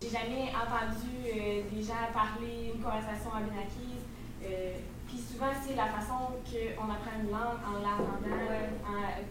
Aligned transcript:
J'ai 0.00 0.10
jamais 0.10 0.46
entendu 0.54 1.10
euh, 1.26 1.62
des 1.72 1.82
gens 1.82 2.06
parler 2.14 2.70
une 2.72 2.80
conversation 2.80 3.30
en 3.30 3.40
Benakis. 3.40 3.98
Euh, 4.44 4.78
puis 5.08 5.18
souvent, 5.18 5.50
c'est 5.60 5.74
la 5.74 5.86
façon 5.86 6.38
qu'on 6.46 6.84
apprend 6.84 7.18
une 7.20 7.30
langue 7.30 7.58
en 7.66 7.82
l'entendant, 7.82 8.46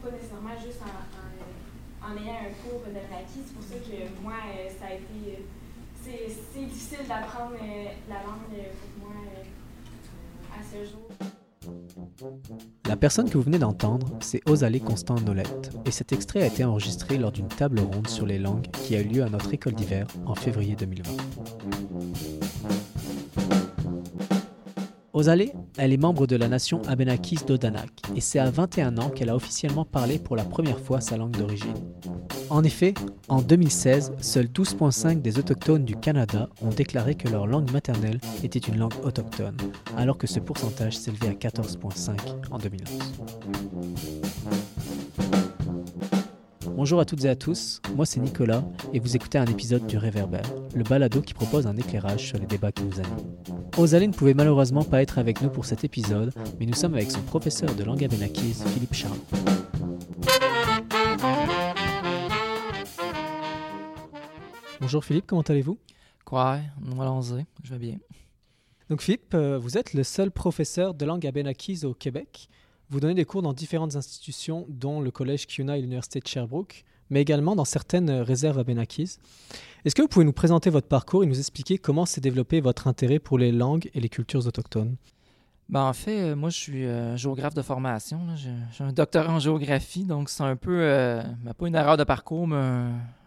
pas 0.04 0.12
nécessairement 0.12 0.60
juste 0.62 0.82
en, 0.84 2.06
en, 2.06 2.18
ayant 2.18 2.36
un 2.36 2.52
cours 2.62 2.82
de 2.86 2.92
Benakis. 2.92 3.48
C'est 3.48 3.54
pour 3.54 3.64
ça 3.64 3.76
que 3.76 4.22
moi, 4.22 4.34
euh, 4.46 4.70
ça 4.78 4.88
a 4.88 4.94
été. 4.96 5.46
C'est 6.04 6.66
difficile 6.66 7.08
d'apprendre 7.08 7.56
la 8.08 8.16
langue 8.24 8.48
pour 8.80 9.08
moi 9.08 9.16
à 10.54 10.64
ce 10.64 10.90
jour. 10.90 11.37
La 12.88 12.96
personne 12.96 13.30
que 13.30 13.38
vous 13.38 13.44
venez 13.44 13.60
d'entendre, 13.60 14.08
c'est 14.22 14.42
Osalé 14.50 14.80
Constant 14.80 15.16
Nolette, 15.16 15.72
et 15.86 15.92
cet 15.92 16.12
extrait 16.12 16.44
a 16.44 16.48
été 16.48 16.64
enregistré 16.64 17.18
lors 17.18 17.32
d'une 17.32 17.48
table 17.48 17.80
ronde 17.80 18.08
sur 18.08 18.26
les 18.26 18.40
langues 18.40 18.68
qui 18.84 18.96
a 18.96 19.02
eu 19.02 19.06
lieu 19.06 19.24
à 19.24 19.30
notre 19.30 19.54
école 19.54 19.74
d'hiver 19.74 20.08
en 20.26 20.36
février 20.36 20.76
2020. 20.76 21.12
Osalé, 25.18 25.52
elle 25.80 25.94
est 25.94 25.98
membre 25.98 26.28
de 26.28 26.36
la 26.36 26.48
nation 26.48 26.80
Abenakis 26.88 27.40
d'Odanak, 27.48 27.90
et 28.16 28.22
c'est 28.22 28.38
à 28.38 28.52
21 28.52 29.00
ans 29.00 29.10
qu'elle 29.10 29.32
a 29.32 29.36
officiellement 29.36 29.84
parlé 29.84 30.20
pour 30.20 30.36
la 30.36 30.44
première 30.44 30.80
fois 30.80 31.02
sa 31.02 31.18
langue 31.18 31.36
d'origine. 31.36 31.74
En 32.52 32.64
effet, 32.64 32.94
en 33.28 33.42
2016, 33.42 34.14
seuls 34.22 34.46
12,5 34.46 35.24
des 35.24 35.40
autochtones 35.40 35.86
du 35.86 35.96
Canada 35.96 36.50
ont 36.62 36.70
déclaré 36.70 37.16
que 37.16 37.30
leur 37.30 37.48
langue 37.48 37.72
maternelle 37.72 38.20
était 38.44 38.60
une 38.60 38.78
langue 38.78 38.94
autochtone, 39.04 39.58
alors 39.98 40.20
que 40.20 40.28
ce 40.28 40.40
pourcentage 40.40 40.96
s'élevait 40.96 41.30
à 41.30 41.34
14,5 41.34 42.12
en 42.52 42.60
2011. 42.60 42.88
Bonjour 46.78 47.00
à 47.00 47.06
toutes 47.06 47.26
et 47.26 47.30
à 47.30 47.36
tous, 47.36 47.82
moi 47.96 48.06
c'est 48.06 48.20
Nicolas 48.20 48.64
et 48.94 49.00
vous 49.00 49.16
écoutez 49.16 49.40
un 49.40 49.48
épisode 49.48 49.88
du 49.88 49.98
Réverbère, 49.98 50.46
le 50.76 50.84
balado 50.84 51.22
qui 51.24 51.34
propose 51.34 51.66
un 51.66 51.76
éclairage 51.76 52.28
sur 52.28 52.38
les 52.38 52.46
débats 52.46 52.72
qui 52.72 52.84
nous 52.84 53.00
animent. 53.00 53.36
Osalé 53.80 54.06
ne 54.06 54.14
pouvait 54.14 54.36
malheureusement 54.36 54.84
pas 54.84 55.02
être 55.02 55.18
avec 55.18 55.42
nous 55.42 55.50
pour 55.50 55.66
cet 55.66 55.84
épisode, 55.84 56.32
mais 56.60 56.68
nous 56.68 56.76
sommes 56.76 56.94
avec 56.94 57.10
son 57.10 57.24
professeur 57.24 57.74
de 57.74 57.84
langue 57.84 58.04
abénakise, 58.04 58.64
Philippe 58.68 58.94
Charles. 58.94 59.18
Bonjour 64.80 65.04
Philippe, 65.04 65.26
comment 65.26 65.42
allez-vous? 65.42 65.80
Quoi 66.26 66.60
allons-y, 67.00 67.44
je 67.64 67.74
vais 67.74 67.80
bien. 67.80 67.98
Donc 68.92 69.02
Philippe, 69.02 69.34
euh, 69.34 69.58
vous 69.58 69.80
êtes 69.80 69.96
le 69.96 70.04
seul 70.04 70.30
professeur 70.30 70.94
de 70.94 71.06
langue 71.06 71.26
abénakise 71.26 71.86
au 71.86 71.96
Québec. 71.96 72.50
Vous 72.90 73.02
donnez 73.02 73.16
des 73.16 73.26
cours 73.26 73.42
dans 73.42 73.52
différentes 73.52 73.98
institutions, 73.98 74.66
dont 74.70 75.02
le 75.02 75.12
collège 75.12 75.46
Kiuna 75.46 75.78
et 75.78 75.82
l'université 75.82 76.22
de 76.22 76.28
Sherbrooke, 76.28 76.86
mais 77.10 77.22
également 77.22 77.54
dans 77.54 77.66
certaines 77.66 78.10
réserves 78.10 78.60
abénakises. 78.60 79.20
Est-ce 79.84 79.94
que 79.94 80.02
vous 80.02 80.08
pouvez 80.08 80.24
nous 80.24 80.32
présenter 80.32 80.70
votre 80.70 80.88
parcours 80.88 81.24
et 81.24 81.28
nous 81.28 81.38
expliquer 81.38 81.78
comment 81.78 82.06
s'est 82.06 82.22
développé 82.22 82.62
votre 82.62 82.88
intérêt 82.88 83.20
pour 83.20 83.38
les 83.38 83.52
langues 83.52 83.90
et 83.94 84.00
les 84.00 84.08
cultures 84.08 84.48
autochtones? 84.48 84.96
Ben, 85.68 85.82
en 85.82 85.92
fait, 85.92 86.32
euh, 86.32 86.36
moi, 86.38 86.50
je 86.50 86.56
suis 86.56 86.86
euh, 86.86 87.18
géographe 87.18 87.54
de 87.54 87.62
formation. 87.62 88.22
J'ai 88.38 88.84
un 88.84 88.94
doctorat 88.94 89.34
en 89.34 89.40
géographie, 89.40 90.06
donc 90.06 90.30
c'est 90.30 90.44
un 90.44 90.56
peu, 90.56 90.80
euh, 90.80 91.22
ben, 91.44 91.54
pas 91.54 91.68
une 91.68 91.76
erreur 91.76 91.98
de 91.98 92.06
parcours, 92.06 92.48
mais 92.48 92.56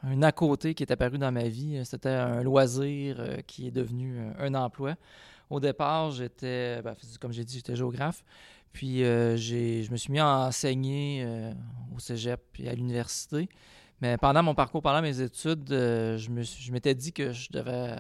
un, 0.05 0.23
à 0.23 0.33
côté 0.33 0.73
qui 0.73 0.83
est 0.83 0.91
apparu 0.91 1.19
dans 1.19 1.31
ma 1.31 1.49
vie. 1.49 1.83
C'était 1.85 2.09
un 2.09 2.43
loisir 2.43 3.23
qui 3.47 3.67
est 3.67 3.71
devenu 3.71 4.21
un 4.39 4.55
emploi. 4.55 4.95
Au 5.51 5.61
départ, 5.61 6.13
j'étais, 6.13 6.81
ben, 6.81 6.95
comme 7.21 7.33
j'ai 7.33 7.45
dit, 7.45 7.57
j'étais 7.57 7.77
géographe. 7.77 8.25
Puis 8.73 9.01
je 9.01 9.91
me 9.91 9.97
suis 9.97 10.13
mis 10.13 10.21
à 10.21 10.47
enseigner 10.47 11.27
au 11.95 11.99
cégep 11.99 12.41
et 12.59 12.69
à 12.69 12.75
l'université. 12.75 13.49
Mais 14.01 14.17
pendant 14.17 14.43
mon 14.43 14.55
parcours, 14.55 14.81
pendant 14.81 15.03
mes 15.03 15.21
études, 15.21 15.69
je 15.69 16.71
m'étais 16.73 16.95
dit 16.95 17.13
que 17.13 17.33
je 17.33 17.49
devais 17.51 17.97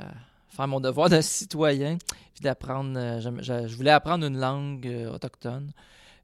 faire 0.50 0.68
mon 0.68 0.80
devoir 0.80 1.08
de 1.08 1.20
citoyen, 1.20 1.96
puis 2.34 2.42
d'apprendre. 2.42 2.98
Euh, 2.98 3.20
je, 3.20 3.76
voulais 3.76 3.90
apprendre 3.90 4.26
une 4.26 4.38
langue 4.38 4.86
euh, 4.86 5.14
autochtone. 5.14 5.72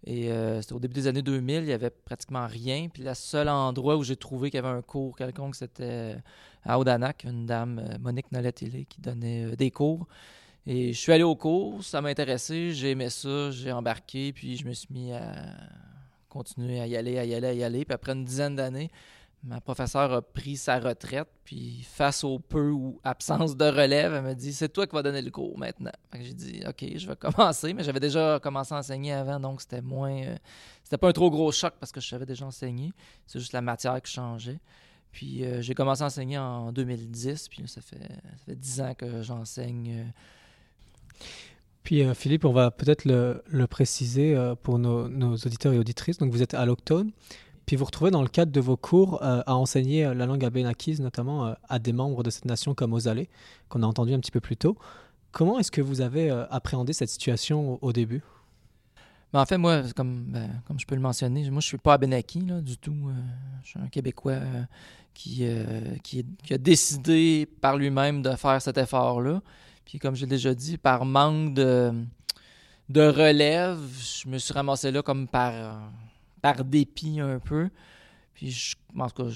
Et 0.05 0.31
euh, 0.31 0.61
c'était 0.61 0.75
au 0.75 0.79
début 0.79 0.95
des 0.95 1.07
années 1.07 1.23
2000, 1.23 1.57
il 1.57 1.65
n'y 1.65 1.73
avait 1.73 1.91
pratiquement 1.91 2.47
rien. 2.47 2.89
Puis 2.93 3.03
le 3.03 3.15
seul 3.15 3.49
endroit 3.49 3.97
où 3.97 4.05
j'ai 4.05 4.17
trouvé 4.17 4.51
qu'il 4.51 4.59
y 4.59 4.65
avait 4.65 4.77
un 4.77 4.83
cours 4.83 5.17
quelconque, 5.17 5.57
c'était 5.57 6.17
à 6.65 6.79
Odanak, 6.79 7.25
une 7.25 7.47
dame, 7.47 7.83
Monique 8.01 8.31
nolette 8.31 8.63
qui 8.89 9.01
donnait 9.01 9.57
des 9.57 9.71
cours. 9.71 10.07
Et 10.67 10.93
je 10.93 10.99
suis 10.99 11.13
allé 11.13 11.23
au 11.23 11.37
cours, 11.37 11.85
ça 11.85 12.01
m'a 12.01 12.09
intéressé, 12.09 12.73
j'ai 12.73 12.91
aimé 12.91 13.09
ça, 13.09 13.53
j'ai 13.53 13.71
embarqué, 13.71 14.33
puis 14.33 14.57
je 14.57 14.67
me 14.67 14.73
suis 14.73 14.89
mis 14.91 15.13
à 15.13 15.31
continuer 16.29 16.81
à 16.81 16.89
y 16.89 16.97
aller, 16.97 17.19
à 17.19 17.25
y 17.25 17.35
aller, 17.35 17.47
à 17.47 17.53
y 17.53 17.63
aller. 17.63 17.85
Puis 17.85 17.95
après 17.95 18.13
une 18.13 18.25
dizaine 18.25 18.57
d'années, 18.57 18.91
ma 19.45 19.61
professeure 19.61 20.13
a 20.13 20.23
pris 20.23 20.57
sa 20.57 20.81
retraite, 20.81 21.29
puis 21.45 21.87
face 21.89 22.25
au 22.25 22.41
peu 22.41 22.71
ou 22.71 23.01
absence 23.05 23.57
de 23.57 23.65
relève, 23.65 24.13
elle 24.13 24.23
m'a 24.23 24.35
dit 24.35 24.53
C'est 24.53 24.69
toi 24.69 24.89
qui 24.89 24.95
vas 24.97 25.05
donner 25.05 25.23
le 25.23 25.31
cours 25.31 25.57
maintenant. 25.57 25.93
J'ai 26.19 26.35
dit 26.35 26.63
Ok, 26.67 26.85
je 26.97 27.07
vais 27.07 27.17
commencer, 27.21 27.73
mais 27.73 27.85
j'avais 27.85 28.01
déjà 28.01 28.41
commencé 28.43 28.75
à 28.75 28.79
enseigner 28.79 29.13
avant, 29.13 29.39
donc 29.39 29.61
c'était 29.61 29.83
moins. 29.83 30.21
Euh, 30.21 30.37
c'était 30.83 30.99
pas 30.99 31.09
un 31.09 31.13
trop 31.13 31.31
gros 31.31 31.53
choc 31.53 31.75
parce 31.79 31.93
que 31.93 32.01
je 32.01 32.09
savais 32.09 32.27
déjà 32.27 32.45
enseigner. 32.45 32.93
C'est 33.27 33.39
juste 33.39 33.53
la 33.53 33.63
matière 33.63 34.03
qui 34.03 34.13
changeait. 34.13 34.59
Puis 35.13 35.45
euh, 35.45 35.63
j'ai 35.63 35.75
commencé 35.75 36.03
à 36.03 36.07
enseigner 36.07 36.39
en 36.39 36.73
2010, 36.73 37.49
puis 37.49 37.69
ça 37.69 37.81
fait, 37.81 37.99
ça 37.99 38.45
fait 38.47 38.57
10 38.57 38.81
ans 38.81 38.95
que 38.95 39.23
j'enseigne. 39.23 40.01
Euh. 40.01 40.11
Puis 41.83 42.03
Philippe, 42.15 42.45
on 42.45 42.53
va 42.53 42.71
peut-être 42.73 43.05
le, 43.05 43.67
préciser 43.67 44.37
pour 44.63 44.79
nos, 44.79 45.35
auditeurs 45.37 45.73
et 45.73 45.79
auditrices. 45.79 46.19
Donc 46.19 46.33
vous 46.33 46.43
êtes 46.43 46.55
alloctone. 46.55 47.13
Puis 47.67 47.75
vous 47.75 47.85
retrouvez 47.85 48.13
dans 48.13 48.23
le 48.23 48.29
cadre 48.29 48.53
de 48.53 48.61
vos 48.61 48.77
cours 48.77 49.23
euh, 49.23 49.43
à 49.45 49.57
enseigner 49.57 50.05
euh, 50.05 50.15
la 50.15 50.25
langue 50.27 50.45
abénakise, 50.45 51.01
notamment 51.01 51.47
euh, 51.47 51.55
à 51.69 51.81
des 51.81 51.93
membres 51.93 52.23
de 52.23 52.31
cette 52.31 52.45
nation 52.45 52.75
comme 52.75 52.93
Ozalé, 52.93 53.29
qu'on 53.69 53.83
a 53.83 53.87
entendu 53.87 54.15
un 54.15 54.21
petit 54.21 54.31
peu 54.31 54.41
plus 54.41 54.57
tôt. 54.57 54.79
Comment 55.33 55.59
est-ce 55.59 55.73
que 55.73 55.83
vous 55.83 56.01
avez 56.01 56.31
appréhendé 56.31 56.95
cette 56.95 57.11
situation 57.11 57.79
au, 57.83 57.93
début? 57.93 58.23
Ben, 59.35 59.41
En 59.43 59.45
fait, 59.45 59.59
moi, 59.59 59.83
comme, 59.95 60.25
ben, 60.29 60.49
comme 60.67 60.81
je 60.81 60.87
peux 60.87 60.95
le 60.95 61.01
mentionner, 61.03 61.43
moi, 61.43 61.51
je 61.51 61.57
ne 61.57 61.61
suis 61.61 61.77
pas 61.77 61.93
abénaki 61.93 62.39
du 62.63 62.79
tout. 62.79 62.95
je 63.63 63.69
suis 63.69 63.79
un 63.79 63.89
Québécois 63.89 64.39
qui, 65.13 65.45
a 65.45 66.59
décidé 66.59 67.47
par 67.61 67.77
lui-même 67.77 68.23
de 68.23 68.31
faire 68.31 68.63
cet 68.63 68.79
effort-là. 68.79 69.43
Puis 69.87 69.99
comme 69.99 70.15
j'ai 70.15 70.27
déjà 70.27 70.55
dit, 70.55 70.77
par 70.77 71.07
manque 71.07 71.55
de, 71.55 71.93
de 72.91 73.03
relève, 73.03 73.79
je 73.99 74.29
me 74.29 74.37
suis 74.37 74.53
ramassé 74.53 74.91
là 74.91 75.01
comme 75.01 75.27
par 75.27 75.81
par 76.43 76.65
dépit 76.65 77.21
un 77.21 77.39
peu. 77.39 77.71
Puis, 78.35 78.51
je, 78.51 78.77
en 78.99 79.09
tout 79.09 79.25
cas, 79.25 79.31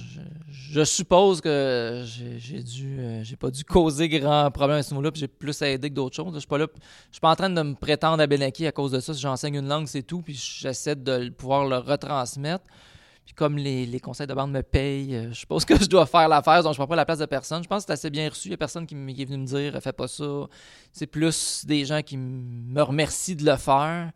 je, 0.51 0.85
suppose 0.85 1.41
que 1.41 2.05
j'ai 2.05 2.63
dû, 2.63 3.01
euh, 3.01 3.25
j'ai 3.25 3.35
pas 3.35 3.51
dû 3.51 3.65
causer 3.65 4.11
grand 4.11 4.51
problème 4.51 4.77
à 4.77 4.83
ce 4.83 4.91
niveau-là, 4.91 5.11
puis 5.11 5.21
j'ai 5.21 5.29
plus 5.29 5.63
aidé 5.63 5.89
que 5.89 5.95
d'autres 5.95 6.15
choses. 6.15 6.35
Je 6.35 6.41
suis 6.41 6.47
pas 6.47 6.59
là, 6.59 6.67
je 6.75 7.15
suis 7.15 7.21
pas 7.21 7.31
en 7.31 7.35
train 7.35 7.49
de 7.49 7.63
me 7.63 7.75
prétendre 7.75 8.23
à 8.23 8.27
Benaki 8.27 8.67
à 8.67 8.73
cause 8.73 8.93
de 8.93 9.01
ça. 9.01 9.15
Si 9.15 9.21
j'enseigne 9.21 9.55
une 9.55 9.69
langue, 9.69 9.87
c'est 9.87 10.03
tout, 10.03 10.21
puis 10.21 10.35
j'essaie 10.35 10.97
de 10.97 11.31
pouvoir 11.31 11.67
le 11.67 11.79
retransmettre. 11.79 12.65
Puis 13.31 13.37
comme 13.37 13.59
les, 13.59 14.01
conseils 14.01 14.27
de 14.27 14.35
bande 14.35 14.51
me 14.51 14.61
payent, 14.61 15.15
euh, 15.15 15.29
je 15.29 15.39
suppose 15.39 15.65
que 15.65 15.79
je 15.79 15.87
dois 15.87 16.05
faire 16.05 16.27
l'affaire, 16.27 16.65
donc 16.65 16.73
je 16.73 16.79
prends 16.79 16.89
pas 16.89 16.97
la 16.97 17.05
place 17.05 17.21
de 17.21 17.27
personne. 17.27 17.63
Je 17.63 17.69
pense 17.69 17.85
que 17.85 17.87
c'est 17.87 17.93
assez 17.93 18.11
bien 18.11 18.29
reçu. 18.29 18.49
Il 18.49 18.51
y 18.51 18.55
a 18.55 18.57
personne 18.57 18.89
qui, 18.89 18.97
est 18.97 19.25
venu 19.25 19.37
me 19.37 19.47
dire, 19.47 19.81
fais 19.81 19.93
pas 19.93 20.09
ça. 20.09 20.49
C'est 20.93 21.07
plus 21.07 21.65
des 21.65 21.85
gens 21.85 22.03
qui 22.03 22.17
me 22.17 22.83
remercient 22.83 23.37
de 23.37 23.45
le 23.45 23.55
faire. 23.55 24.11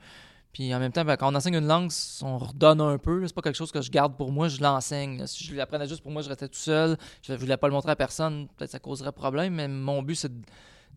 Puis 0.53 0.75
en 0.75 0.81
même 0.81 0.91
temps, 0.91 1.05
ben, 1.05 1.17
quand 1.17 1.33
on 1.33 1.37
enseigne 1.37 1.55
une 1.55 1.69
langue, 1.69 1.93
on 2.23 2.39
redonne 2.39 2.81
un 2.81 2.99
peu. 2.99 3.25
C'est 3.25 3.33
pas 3.33 3.43
quelque 3.43 3.55
chose 3.55 3.71
que 3.71 3.83
je 3.83 3.91
garde 3.93 4.17
pour 4.17 4.33
moi, 4.33 4.49
je 4.49 4.61
l'enseigne. 4.61 5.25
Si 5.29 5.45
je 5.45 5.55
l'apprenais 5.55 5.87
juste 5.87 6.03
pour 6.03 6.11
moi, 6.11 6.21
je 6.21 6.29
restais 6.29 6.49
tout 6.49 6.59
seul. 6.59 6.97
Je 7.23 7.35
ne 7.35 7.39
voulais 7.39 7.57
pas 7.57 7.69
le 7.69 7.73
montrer 7.73 7.93
à 7.93 7.97
personne, 7.97 8.49
peut-être 8.57 8.73
ça 8.73 8.81
causerait 8.81 9.13
problème, 9.13 9.55
mais 9.55 9.69
mon 9.69 10.03
but, 10.03 10.17
c'est 10.17 10.41
de, 10.41 10.45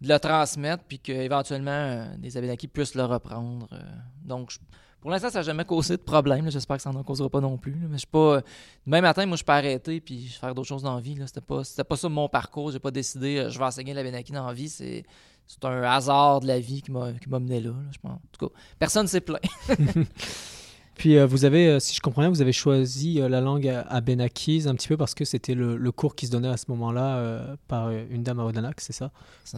le 0.02 0.18
transmettre, 0.18 0.84
puis 0.86 0.98
qu'éventuellement, 0.98 1.70
euh, 1.70 2.18
des 2.18 2.36
Abénakis 2.36 2.68
puissent 2.68 2.96
le 2.96 3.06
reprendre. 3.06 3.68
Euh. 3.74 3.82
donc, 4.26 4.54
pour 5.00 5.12
l'instant, 5.12 5.30
ça 5.30 5.40
n'a 5.40 5.44
jamais 5.44 5.66
causé 5.66 5.96
de 5.96 6.02
problème. 6.02 6.50
J'espère 6.50 6.78
que 6.78 6.84
ça 6.84 6.92
n'en 6.92 7.04
causera 7.04 7.30
pas 7.30 7.40
non 7.40 7.58
plus. 7.58 7.76
Mais 7.90 7.98
je 7.98 8.08
pas. 8.08 8.42
Demain 8.86 9.02
matin, 9.02 9.26
moi, 9.26 9.38
je 9.38 9.44
peux 9.44 9.52
arrêter 9.52 10.02
puis 10.02 10.28
faire 10.28 10.56
d'autres 10.56 10.68
choses 10.68 10.84
dans 10.84 10.96
la 10.96 11.02
vie. 11.02 11.18
C'était 11.26 11.42
pas, 11.42 11.62
pas 11.88 11.96
ça 11.96 12.10
mon 12.10 12.28
parcours. 12.28 12.72
J'ai 12.72 12.80
pas 12.80 12.92
décidé 12.92 13.38
euh, 13.38 13.50
je 13.50 13.60
vais 13.60 13.66
enseigner 13.66 13.94
la 13.94 14.04
dans 14.04 14.48
la 14.48 14.54
vie. 14.54 14.70
C'est 14.70 15.06
c'est 15.48 15.64
un 15.64 15.82
hasard 15.84 16.42
de 16.42 16.48
la 16.48 16.60
vie 16.60 16.82
qui 16.82 16.92
m'a 16.92 17.14
mené 17.40 17.62
là, 17.62 17.72
je 17.92 17.98
pense. 18.00 18.12
En 18.12 18.22
tout 18.38 18.48
cas, 18.48 18.54
personne 18.78 19.04
ne 19.04 19.08
s'est 19.08 19.22
plaint. 19.22 19.42
Puis 20.98 21.18
euh, 21.18 21.26
vous 21.26 21.46
avez, 21.46 21.68
euh, 21.68 21.80
si 21.80 21.96
je 21.96 22.02
comprends 22.02 22.22
bien, 22.22 22.30
vous 22.30 22.42
avez 22.42 22.52
choisi 22.52 23.22
euh, 23.22 23.30
la 23.30 23.42
langue 23.42 23.68
à, 23.68 24.02
Benakis 24.02 24.64
un 24.68 24.76
petit 24.76 24.88
peu 24.88 24.98
parce 24.98 25.14
que 25.14 25.26
c'était 25.26 25.54
le, 25.54 25.92
cours 25.92 26.16
qui 26.16 26.28
se 26.28 26.32
donnait 26.32 26.48
à 26.48 26.58
ce 26.58 26.66
moment-là 26.70 27.58
par 27.68 27.90
une 27.90 28.24
dame 28.24 28.40
à 28.40 28.46
Odanak, 28.46 28.82
c'est 28.82 28.94
ça 28.94 29.12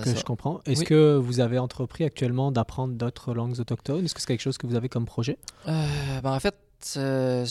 que 0.03 0.15
je 0.15 0.23
comprends. 0.23 0.61
Est-ce 0.65 0.83
que 0.83 1.15
vous 1.15 1.39
avez 1.39 1.59
entrepris 1.59 2.03
actuellement 2.03 2.51
d'apprendre 2.51 2.93
d'autres 2.93 3.33
langues 3.33 3.59
autochtones? 3.59 4.05
Est-ce 4.05 4.13
que 4.13 4.21
c'est 4.21 4.27
quelque 4.27 4.41
chose 4.41 4.57
que 4.57 4.67
vous 4.67 4.75
avez 4.75 4.89
comme 4.89 5.05
projet? 5.05 5.37
Ben, 5.65 6.21
En 6.23 6.39
fait, 6.39 6.55
euh, 6.97 7.45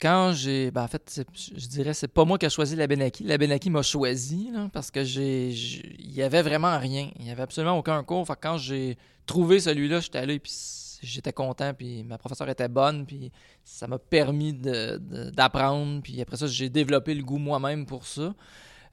quand 0.00 0.32
j'ai. 0.32 0.70
Ben, 0.70 0.82
en 0.82 0.88
fait, 0.88 1.22
je 1.36 1.66
dirais 1.68 1.94
c'est 1.94 2.08
pas 2.08 2.24
moi 2.24 2.38
qui 2.38 2.46
ai 2.46 2.50
choisi 2.50 2.76
la 2.76 2.86
Benaki. 2.86 3.24
La 3.24 3.38
Benaki 3.38 3.70
m'a 3.70 3.82
choisi 3.82 4.50
parce 4.72 4.90
que 4.90 5.04
j'ai. 5.04 5.50
Il 5.50 6.12
y 6.12 6.22
avait 6.22 6.42
vraiment 6.42 6.78
rien. 6.78 7.10
Il 7.18 7.26
y 7.26 7.30
avait 7.30 7.42
absolument 7.42 7.78
aucun 7.78 8.02
cours. 8.02 8.26
Fait 8.26 8.38
quand 8.40 8.58
j'ai 8.58 8.98
trouvé 9.26 9.60
celui-là, 9.60 10.00
j'étais 10.00 10.18
allé 10.18 10.38
puis 10.38 10.52
j'étais 11.02 11.32
content. 11.32 11.74
Puis 11.74 12.04
ma 12.04 12.18
professeure 12.18 12.48
était 12.48 12.68
bonne. 12.68 13.06
Puis 13.06 13.32
ça 13.64 13.86
m'a 13.86 13.98
permis 13.98 14.52
d'apprendre. 14.52 16.02
puis 16.02 16.20
après 16.20 16.36
ça, 16.36 16.46
j'ai 16.46 16.68
développé 16.68 17.14
le 17.14 17.22
goût 17.22 17.38
moi-même 17.38 17.86
pour 17.86 18.06
ça. 18.06 18.34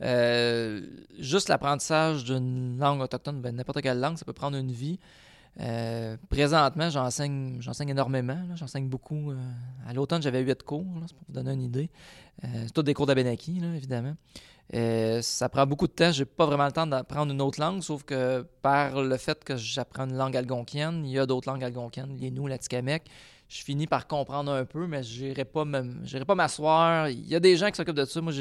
Euh, 0.01 0.81
juste 1.17 1.49
l'apprentissage 1.49 2.23
d'une 2.23 2.77
langue 2.79 3.01
autochtone, 3.01 3.41
ben, 3.41 3.53
n'importe 3.53 3.81
quelle 3.81 3.99
langue, 3.99 4.17
ça 4.17 4.25
peut 4.25 4.33
prendre 4.33 4.57
une 4.57 4.71
vie. 4.71 4.97
Euh, 5.59 6.15
présentement, 6.29 6.89
j'enseigne, 6.89 7.59
énormément. 7.87 8.39
J'enseigne 8.55 8.87
beaucoup. 8.87 9.33
à 9.87 9.93
l'automne, 9.93 10.21
j'avais 10.21 10.41
huit 10.41 10.63
cours, 10.63 10.85
pour 10.85 11.23
vous 11.27 11.33
donner 11.33 11.51
une 11.51 11.63
idée. 11.63 11.89
c'est 12.41 12.73
tous 12.73 12.83
des 12.83 12.93
cours 12.93 13.07
d'Abenaki, 13.07 13.61
évidemment. 13.75 14.15
Ça 14.71 15.49
prend 15.49 15.65
beaucoup 15.65 15.87
de 15.87 15.93
temps. 15.93 16.11
J'ai 16.11 16.25
pas 16.25 16.45
vraiment 16.45 16.65
le 16.65 16.71
temps 16.71 16.87
d'apprendre 16.87 17.31
une 17.31 17.41
autre 17.41 17.59
langue, 17.59 17.81
sauf 17.81 18.03
que 18.03 18.45
par 18.61 19.01
le 19.01 19.17
fait 19.17 19.43
que 19.43 19.57
j'apprends 19.57 20.05
une 20.05 20.15
langue 20.15 20.37
algonquienne, 20.37 21.05
il 21.05 21.11
y 21.11 21.19
a 21.19 21.25
d'autres 21.25 21.49
langues 21.49 21.63
algonquiennes, 21.63 22.17
les 22.19 22.31
nous, 22.31 22.47
la 22.47 22.57
Tikamek 22.57 23.03
je 23.49 23.63
finis 23.63 23.87
par 23.87 24.07
comprendre 24.07 24.51
un 24.51 24.63
peu, 24.63 24.85
mais 24.85 25.01
je 25.01 25.25
n'irai 25.25 25.43
pas, 25.43 25.65
pas 25.65 26.35
m'asseoir. 26.35 27.09
Il 27.09 27.27
y 27.27 27.35
a 27.35 27.39
des 27.39 27.57
gens 27.57 27.69
qui 27.71 27.77
s'occupent 27.77 27.95
de 27.95 28.05
ça. 28.05 28.21
Moi, 28.21 28.31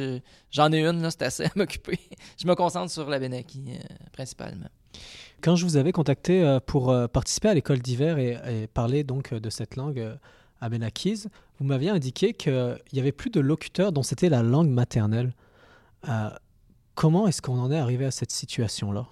j'en 0.50 0.70
ai 0.70 0.84
une, 0.84 1.10
c'est 1.10 1.22
assez 1.22 1.44
à 1.44 1.50
m'occuper. 1.56 1.98
je 2.38 2.46
me 2.46 2.54
concentre 2.54 2.92
sur 2.92 3.08
la 3.08 3.18
Benaki 3.18 3.64
euh, 3.68 3.94
principalement. 4.12 4.68
Quand 5.40 5.56
je 5.56 5.64
vous 5.64 5.76
avais 5.76 5.92
contacté 5.92 6.44
euh, 6.44 6.60
pour 6.60 6.90
euh, 6.90 7.06
participer 7.08 7.48
à 7.48 7.54
l'école 7.54 7.78
d'hiver 7.78 8.18
et, 8.18 8.66
parler 8.66 9.02
donc 9.02 9.32
de 9.32 9.50
cette 9.50 9.76
langue 9.76 10.18
à 10.60 10.68
Benakis, 10.68 11.24
vous 11.58 11.64
m'aviez 11.64 11.88
indiqué 11.88 12.34
qu'il 12.34 12.78
y 12.92 13.00
avait 13.00 13.12
plus 13.12 13.30
de 13.30 13.40
locuteurs 13.40 13.92
dont 13.92 14.02
c'était 14.02 14.28
la 14.28 14.42
langue 14.42 14.68
maternelle. 14.68 15.32
Comment 16.94 17.28
est-ce 17.28 17.42
qu'on 17.42 17.58
en 17.58 17.70
est 17.70 17.78
arrivé 17.78 18.04
à 18.04 18.10
cette 18.10 18.32
situation-là? 18.32 19.06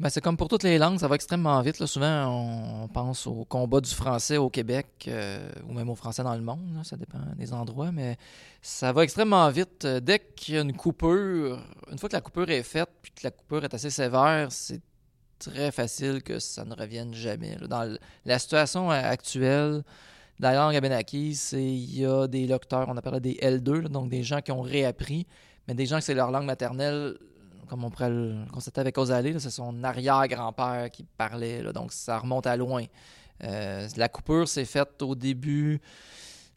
Ben, 0.00 0.08
c'est 0.08 0.22
comme 0.22 0.38
pour 0.38 0.48
toutes 0.48 0.62
les 0.62 0.78
langues, 0.78 0.98
ça 0.98 1.08
va 1.08 1.14
extrêmement 1.14 1.60
vite. 1.60 1.84
Souvent, 1.84 2.26
on 2.28 2.88
pense 2.88 3.26
au 3.26 3.44
combat 3.44 3.82
du 3.82 3.90
français 3.90 4.38
au 4.38 4.48
Québec 4.48 4.86
euh, 5.08 5.52
ou 5.68 5.74
même 5.74 5.90
au 5.90 5.94
français 5.94 6.22
dans 6.22 6.34
le 6.34 6.40
monde. 6.40 6.80
Ça 6.84 6.96
dépend 6.96 7.18
des 7.36 7.52
endroits, 7.52 7.92
mais 7.92 8.16
ça 8.62 8.94
va 8.94 9.04
extrêmement 9.04 9.50
vite. 9.50 9.86
Dès 9.86 10.20
qu'il 10.20 10.54
y 10.54 10.56
a 10.56 10.62
une 10.62 10.74
coupure, 10.74 11.62
une 11.92 11.98
fois 11.98 12.08
que 12.08 12.14
la 12.14 12.22
coupure 12.22 12.48
est 12.48 12.62
faite 12.62 12.88
puis 13.02 13.12
que 13.12 13.20
la 13.24 13.30
coupure 13.30 13.62
est 13.62 13.74
assez 13.74 13.90
sévère, 13.90 14.50
c'est 14.50 14.80
très 15.38 15.70
facile 15.70 16.22
que 16.22 16.38
ça 16.38 16.64
ne 16.64 16.74
revienne 16.74 17.12
jamais. 17.12 17.56
Dans 17.68 17.94
la 18.24 18.38
situation 18.38 18.88
actuelle 18.90 19.82
de 20.38 20.42
la 20.42 20.54
langue 20.54 20.76
abénakise, 20.76 21.42
c'est 21.42 21.62
il 21.62 21.98
y 21.98 22.06
a 22.06 22.26
des 22.26 22.46
locuteurs, 22.46 22.88
on 22.88 22.96
appelle 22.96 23.20
des 23.20 23.34
L2, 23.34 23.88
donc 23.88 24.08
des 24.08 24.22
gens 24.22 24.40
qui 24.40 24.50
ont 24.50 24.62
réappris, 24.62 25.26
mais 25.70 25.74
des 25.76 25.86
gens 25.86 25.98
que 25.98 26.04
c'est 26.04 26.14
leur 26.14 26.32
langue 26.32 26.46
maternelle 26.46 27.16
comme 27.68 27.84
on 27.84 27.90
pourrait 27.90 28.10
le 28.10 28.34
constater 28.52 28.80
avec 28.80 28.98
Osalé, 28.98 29.38
c'est 29.38 29.50
son 29.50 29.84
arrière-grand-père 29.84 30.90
qui 30.90 31.04
parlait, 31.04 31.62
donc 31.72 31.92
ça 31.92 32.18
remonte 32.18 32.48
à 32.48 32.56
loin. 32.56 32.84
Euh, 33.44 33.86
la 33.96 34.08
coupure 34.08 34.48
s'est 34.48 34.64
faite 34.64 35.00
au 35.02 35.14
début, 35.14 35.80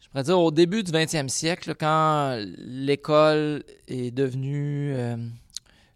je 0.01 0.10
pourrais 0.10 0.24
dire 0.24 0.39
au 0.39 0.50
début 0.50 0.81
du 0.81 0.92
20e 0.92 1.27
siècle, 1.27 1.75
quand 1.80 2.44
l'école 2.57 3.63
est 3.88 4.10
devenue 4.10 4.95
euh, 4.95 5.15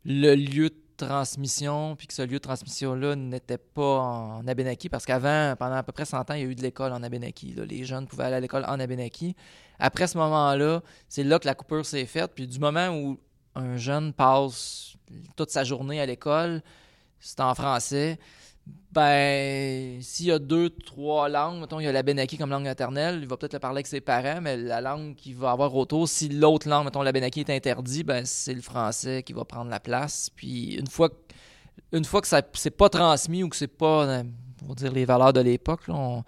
le 0.06 0.36
lieu 0.36 0.70
de 0.70 0.76
transmission, 0.98 1.96
puis 1.96 2.08
que 2.08 2.14
ce 2.14 2.22
lieu 2.22 2.38
de 2.38 2.38
transmission-là 2.40 3.16
n'était 3.16 3.58
pas 3.58 4.00
en 4.00 4.48
Abénaki, 4.48 4.90
parce 4.90 5.06
qu'avant, 5.06 5.56
pendant 5.58 5.76
à 5.76 5.84
peu 5.84 5.92
près 5.92 6.06
100 6.06 6.30
ans, 6.30 6.34
il 6.34 6.42
y 6.42 6.44
a 6.44 6.48
eu 6.48 6.56
de 6.56 6.62
l'école 6.62 6.92
en 6.94 7.04
Abénaki. 7.04 7.56
Les 7.68 7.86
jeunes 7.86 8.08
pouvaient 8.08 8.26
aller 8.26 8.36
à 8.36 8.40
l'école 8.40 8.66
en 8.68 8.80
Abénaki. 8.80 9.36
Après 9.80 10.08
ce 10.08 10.18
moment-là, 10.18 10.82
c'est 11.08 11.24
là 11.24 11.40
que 11.40 11.46
la 11.46 11.56
coupure 11.56 11.86
s'est 11.86 12.06
faite. 12.06 12.32
Puis 12.36 12.48
du 12.48 12.60
moment 12.60 12.90
où 12.90 13.20
un 13.56 13.78
jeune 13.78 14.14
passe 14.14 14.96
toute 15.36 15.52
sa 15.52 15.64
journée 15.64 16.02
à 16.02 16.06
l'école, 16.06 16.62
c'est 17.20 17.40
en 17.40 17.56
français. 17.56 18.20
Ben, 18.98 20.02
s'il 20.02 20.26
y 20.26 20.32
a 20.32 20.40
deux, 20.40 20.72
trois 20.72 21.30
langues, 21.30 21.60
mettons, 21.60 21.80
il 21.80 21.84
y 21.84 21.88
a 21.88 21.92
la 21.92 22.02
Benaki 22.02 22.36
comme 22.36 22.50
langue 22.50 22.64
maternelle, 22.64 23.20
il 23.22 23.28
va 23.28 23.38
peut-être 23.38 23.54
le 23.54 23.60
parler 23.60 23.78
avec 23.78 23.86
ses 23.86 24.02
parents, 24.02 24.42
mais 24.42 24.58
la 24.58 24.82
langue 24.82 25.14
qu'il 25.14 25.36
va 25.36 25.52
avoir 25.52 25.76
autour, 25.76 26.10
si 26.10 26.30
l'autre 26.30 26.68
langue, 26.68 26.86
mettons, 26.86 27.04
la 27.04 27.12
Benaki 27.12 27.42
est 27.42 27.52
interdit, 27.52 28.04
ben, 28.04 28.26
c'est 28.26 28.56
le 28.56 28.62
français 28.64 29.22
qui 29.22 29.34
va 29.34 29.46
prendre 29.46 29.70
la 29.70 29.80
place. 29.80 30.32
Puis 30.36 30.78
une 30.80 30.88
fois, 30.88 31.10
une 31.92 32.06
fois 32.06 32.22
que 32.22 32.28
ça 32.28 32.42
c'est 32.54 32.76
pas 32.76 32.90
transmis 32.90 33.44
ou 33.44 33.50
que 33.50 33.56
c'est 33.56 33.68
pas, 33.68 34.08
euh, 34.08 34.24
on 34.66 34.70
va 34.70 34.74
dire, 34.74 34.92
les 34.92 35.06
valeurs 35.06 35.32
de 35.32 35.42
l'époque, 35.42 35.82
on, 35.90 36.24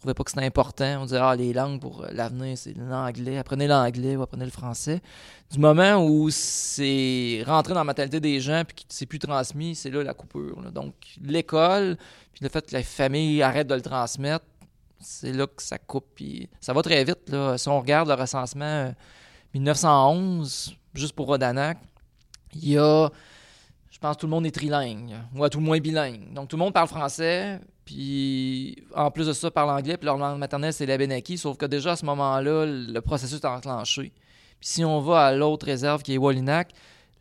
trouvait 0.00 0.14
pas 0.14 0.24
que 0.24 0.30
c'était 0.30 0.44
important. 0.44 1.02
On 1.02 1.04
disait, 1.04 1.20
ah, 1.20 1.36
les 1.36 1.52
langues 1.52 1.80
pour 1.80 2.04
l'avenir, 2.10 2.56
c'est 2.56 2.74
l'anglais. 2.76 3.38
Apprenez 3.38 3.66
l'anglais 3.66 4.16
ou 4.16 4.22
apprenez 4.22 4.44
le 4.44 4.50
français. 4.50 5.00
Du 5.50 5.58
moment 5.58 6.04
où 6.04 6.30
c'est 6.30 7.42
rentré 7.46 7.74
dans 7.74 7.80
la 7.80 7.84
mentalité 7.84 8.18
des 8.20 8.40
gens 8.40 8.62
puis 8.66 8.76
que 8.76 8.82
c'est 8.88 9.06
plus 9.06 9.18
transmis, 9.18 9.74
c'est 9.74 9.90
là 9.90 10.02
la 10.02 10.14
coupure. 10.14 10.56
Donc, 10.72 10.94
l'école, 11.22 11.96
puis 12.32 12.42
le 12.42 12.48
fait 12.48 12.66
que 12.66 12.74
la 12.74 12.82
famille 12.82 13.42
arrête 13.42 13.66
de 13.66 13.74
le 13.74 13.82
transmettre, 13.82 14.44
c'est 15.00 15.32
là 15.32 15.46
que 15.46 15.62
ça 15.62 15.78
coupe. 15.78 16.06
Puis 16.14 16.48
ça 16.60 16.72
va 16.72 16.82
très 16.82 17.04
vite. 17.04 17.28
Là. 17.28 17.58
Si 17.58 17.68
on 17.68 17.78
regarde 17.78 18.08
le 18.08 18.14
recensement 18.14 18.94
1911, 19.54 20.70
euh, 20.70 20.76
juste 20.94 21.12
pour 21.14 21.26
Rodanac, 21.26 21.78
il 22.54 22.70
y 22.70 22.78
a 22.78 23.08
je 23.90 23.98
pense 23.98 24.16
tout 24.16 24.24
le 24.26 24.30
monde 24.30 24.46
est 24.46 24.50
trilingue, 24.50 25.14
ou 25.34 25.44
à 25.44 25.50
tout 25.50 25.58
le 25.58 25.64
moins 25.66 25.78
bilingue. 25.78 26.32
Donc 26.32 26.48
tout 26.48 26.56
le 26.56 26.60
monde 26.60 26.72
parle 26.72 26.88
français, 26.88 27.60
puis 27.90 28.76
en 28.94 29.10
plus 29.10 29.26
de 29.26 29.32
ça, 29.32 29.50
parle 29.50 29.70
anglais, 29.70 29.96
puis 29.96 30.06
leur 30.06 30.16
langue 30.16 30.38
maternelle, 30.38 30.72
c'est 30.72 30.86
l'Abenaki, 30.86 31.36
sauf 31.36 31.56
que 31.56 31.66
déjà 31.66 31.92
à 31.92 31.96
ce 31.96 32.04
moment-là, 32.04 32.64
le 32.64 33.00
processus 33.00 33.38
est 33.38 33.44
enclenché. 33.44 34.12
Puis 34.60 34.68
si 34.68 34.84
on 34.84 35.00
va 35.00 35.26
à 35.26 35.32
l'autre 35.32 35.66
réserve 35.66 36.04
qui 36.04 36.14
est 36.14 36.16
Wallinac, 36.16 36.70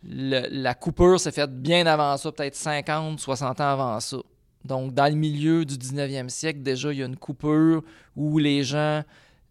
la 0.04 0.76
coupure 0.76 1.20
s'est 1.20 1.32
faite 1.32 1.60
bien 1.60 1.88
avant 1.88 2.16
ça, 2.18 2.32
peut-être 2.32 2.54
50, 2.54 3.20
60 3.20 3.62
ans 3.62 3.64
avant 3.64 4.00
ça. 4.00 4.18
Donc 4.64 4.94
dans 4.94 5.08
le 5.08 5.16
milieu 5.18 5.66
du 5.66 5.74
19e 5.74 6.30
siècle, 6.30 6.62
déjà, 6.62 6.94
il 6.94 7.00
y 7.00 7.04
a 7.04 7.08
une 7.08 7.18
coupure 7.18 7.82
où 8.16 8.38
les 8.38 8.64
gens 8.64 9.02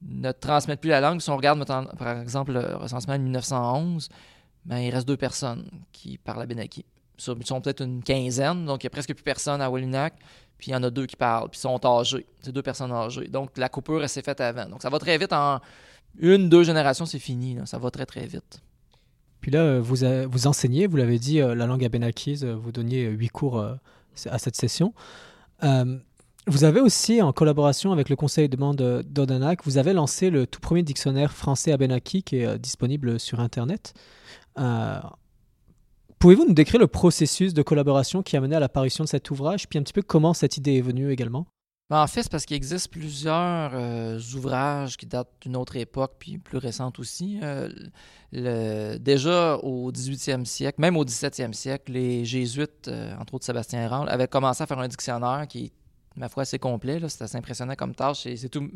ne 0.03 0.31
transmettent 0.31 0.81
plus 0.81 0.91
la 0.91 1.01
langue. 1.01 1.21
Si 1.21 1.31
on 1.31 1.37
regarde 1.37 1.65
par 1.99 2.21
exemple 2.21 2.53
le 2.53 2.77
recensement 2.77 3.19
de 3.19 3.25
1911, 3.25 4.09
ben, 4.67 4.79
il 4.79 4.95
reste 4.95 5.09
deux 5.09 5.17
personnes 5.17 5.69
qui 5.91 6.17
parlent 6.17 6.43
Abenaki. 6.43 6.85
Ils 7.19 7.47
sont 7.47 7.61
peut-être 7.61 7.83
une 7.83 8.05
quinzaine, 8.05 8.67
donc 8.67 8.85
il 8.85 8.87
n'y 8.87 8.89
a 8.89 8.91
presque 8.91 9.13
plus 9.13 9.25
personne 9.25 9.61
à 9.61 9.69
Wallinac 9.69 10.15
puis 10.59 10.71
il 10.71 10.75
y 10.75 10.77
en 10.77 10.83
a 10.83 10.91
deux 10.91 11.07
qui 11.07 11.17
parlent, 11.17 11.49
puis 11.49 11.61
sont 11.61 11.81
âgés. 11.87 12.27
C'est 12.43 12.53
deux 12.53 12.63
personnes 12.63 12.93
âgées. 12.93 13.29
Donc 13.29 13.57
la 13.57 13.69
coupure, 13.69 14.03
elle 14.03 14.09
s'est 14.09 14.23
faite 14.23 14.41
avant. 14.41 14.67
Donc 14.69 14.83
ça 14.83 14.91
va 14.91 14.99
très 14.99 15.17
vite. 15.17 15.33
En 15.33 15.61
une, 16.19 16.49
deux 16.49 16.65
générations, 16.65 17.07
c'est 17.07 17.19
fini. 17.19 17.57
Ça 17.65 17.79
va 17.79 17.91
très, 17.91 18.07
très 18.07 18.27
vite. 18.27 18.61
Puis 19.41 19.51
là, 19.51 19.79
vous, 19.81 19.97
vous 20.29 20.47
enseignez, 20.47 20.87
vous 20.87 20.97
l'avez 20.97 21.19
dit, 21.19 21.41
euh, 21.41 21.55
la 21.55 21.67
langue 21.67 21.85
abénakise, 21.85 22.45
euh, 22.45 22.55
vous 22.55 22.73
donniez 22.73 23.07
huit 23.07 23.29
cours 23.29 23.59
euh, 23.59 23.75
à 24.27 24.39
cette 24.39 24.57
session. 24.57 24.93
vous 25.63 26.65
avez 26.65 26.81
aussi, 26.81 27.23
en 27.23 27.33
collaboration 27.33 27.93
avec 27.93 28.09
le 28.09 28.17
Conseil 28.17 28.49
de 28.49 28.57
bande 28.57 29.05
d'Odanak, 29.07 29.65
vous 29.65 29.79
avez 29.79 29.93
lancé 29.93 30.31
le 30.31 30.47
tout 30.47 30.61
premier 30.61 30.83
dictionnaire 30.83 31.33
français 31.33 31.73
abénaki 31.73 32.23
qui 32.23 32.39
est 32.39 32.59
disponible 32.59 33.21
sur 33.21 33.39
Internet. 33.39 33.95
Pouvez-vous 36.19 36.47
nous 36.47 36.55
décrire 36.55 36.81
le 36.81 36.89
processus 36.89 37.55
de 37.55 37.63
collaboration 37.63 38.23
qui 38.23 38.37
a 38.37 38.41
mené 38.41 38.57
à 38.57 38.61
l'apparition 38.61 39.05
de 39.05 39.09
cet 39.09 39.31
ouvrage, 39.31 39.69
puis 39.69 39.79
un 39.79 39.83
petit 39.83 39.93
peu 39.93 40.03
comment 40.03 40.35
cette 40.35 40.57
idée 40.57 40.79
est 40.79 40.83
venue 40.83 41.13
également? 41.13 41.47
Ben, 41.91 42.03
en 42.03 42.07
fait, 42.07 42.23
c'est 42.23 42.31
parce 42.31 42.45
qu'il 42.45 42.57
existe 42.57 42.91
plusieurs 42.91 43.71
euh, 43.73 44.21
ouvrages 44.35 44.99
qui 44.99 45.07
datent 45.07 45.33
d'une 45.41 45.57
autre 45.57 45.77
époque, 45.77 46.17
puis 46.19 46.37
plus 46.37 46.59
récente 46.59 46.99
aussi. 46.99 47.41
Euh, 47.43 48.99
déjà 48.99 49.57
au 49.57 49.91
18e 49.91 50.45
siècle, 50.45 50.81
même 50.83 50.99
au 50.99 51.05
17e 51.05 51.55
siècle, 51.55 51.93
les 51.93 52.27
jésuites, 52.27 52.89
euh, 52.89 53.15
entre 53.19 53.35
autres 53.35 53.47
Sébastien 53.47 53.89
Rand, 53.89 54.05
avaient 54.07 54.29
commencé 54.29 54.63
à 54.63 54.67
faire 54.67 54.81
un 54.81 54.89
dictionnaire 54.89 55.47
qui 55.49 55.67
est, 55.67 55.73
ma 56.17 56.29
foi, 56.29 56.43
assez 56.43 56.59
complet. 56.59 57.01
C'est 57.09 57.23
assez 57.23 57.39
impressionnant 57.39 57.75
comme 57.75 57.95
tâche. 57.95 58.27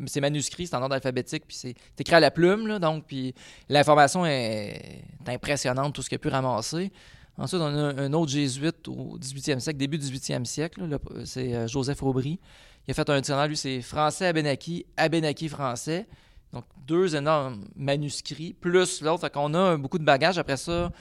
C'est 0.07 0.21
manuscrit, 0.21 0.65
c'est 0.65 0.75
en 0.75 0.81
ordre 0.81 0.95
alphabétique, 0.95 1.43
puis 1.47 1.57
c'est 1.57 1.75
écrit 1.99 2.15
à 2.15 2.19
la 2.19 2.31
plume. 2.31 2.79
donc, 2.79 3.05
puis 3.05 3.35
l'information 3.69 4.25
est, 4.25 5.03
impressionnante, 5.27 5.93
tout 5.93 6.01
ce 6.01 6.09
qu'il 6.09 6.15
a 6.15 6.19
pu 6.19 6.29
ramasser. 6.29 6.91
Ensuite, 7.37 7.61
on 7.61 7.65
a 7.65 8.01
un 8.01 8.13
autre 8.13 8.31
jésuite 8.31 8.87
au 8.87 9.17
18e 9.17 9.59
siècle, 9.59 9.77
début 9.77 9.97
du 9.97 10.05
18e 10.05 10.45
siècle, 10.45 10.99
c'est 11.25 11.55
euh, 11.55 11.67
Joseph 11.67 12.03
Aubry. 12.03 12.39
Il 12.87 12.91
a 12.91 12.93
fait 12.93 13.09
un 13.09 13.15
dictionnaire, 13.15 13.47
lui, 13.47 13.57
c'est 13.57 13.81
français 13.81 14.27
Abenaki, 14.27 14.85
Abenaki 14.97 15.49
français. 15.49 16.05
Donc, 16.51 16.65
deux 16.85 17.15
énormes 17.15 17.65
manuscrits, 17.75 18.53
plus 18.53 19.01
l'autre. 19.01 19.29
Qu'on 19.29 19.53
a 19.55 19.77
beaucoup 19.77 19.97
de 19.97 20.03
bagages. 20.03 20.37
Après 20.37 20.57
ça, 20.57 20.91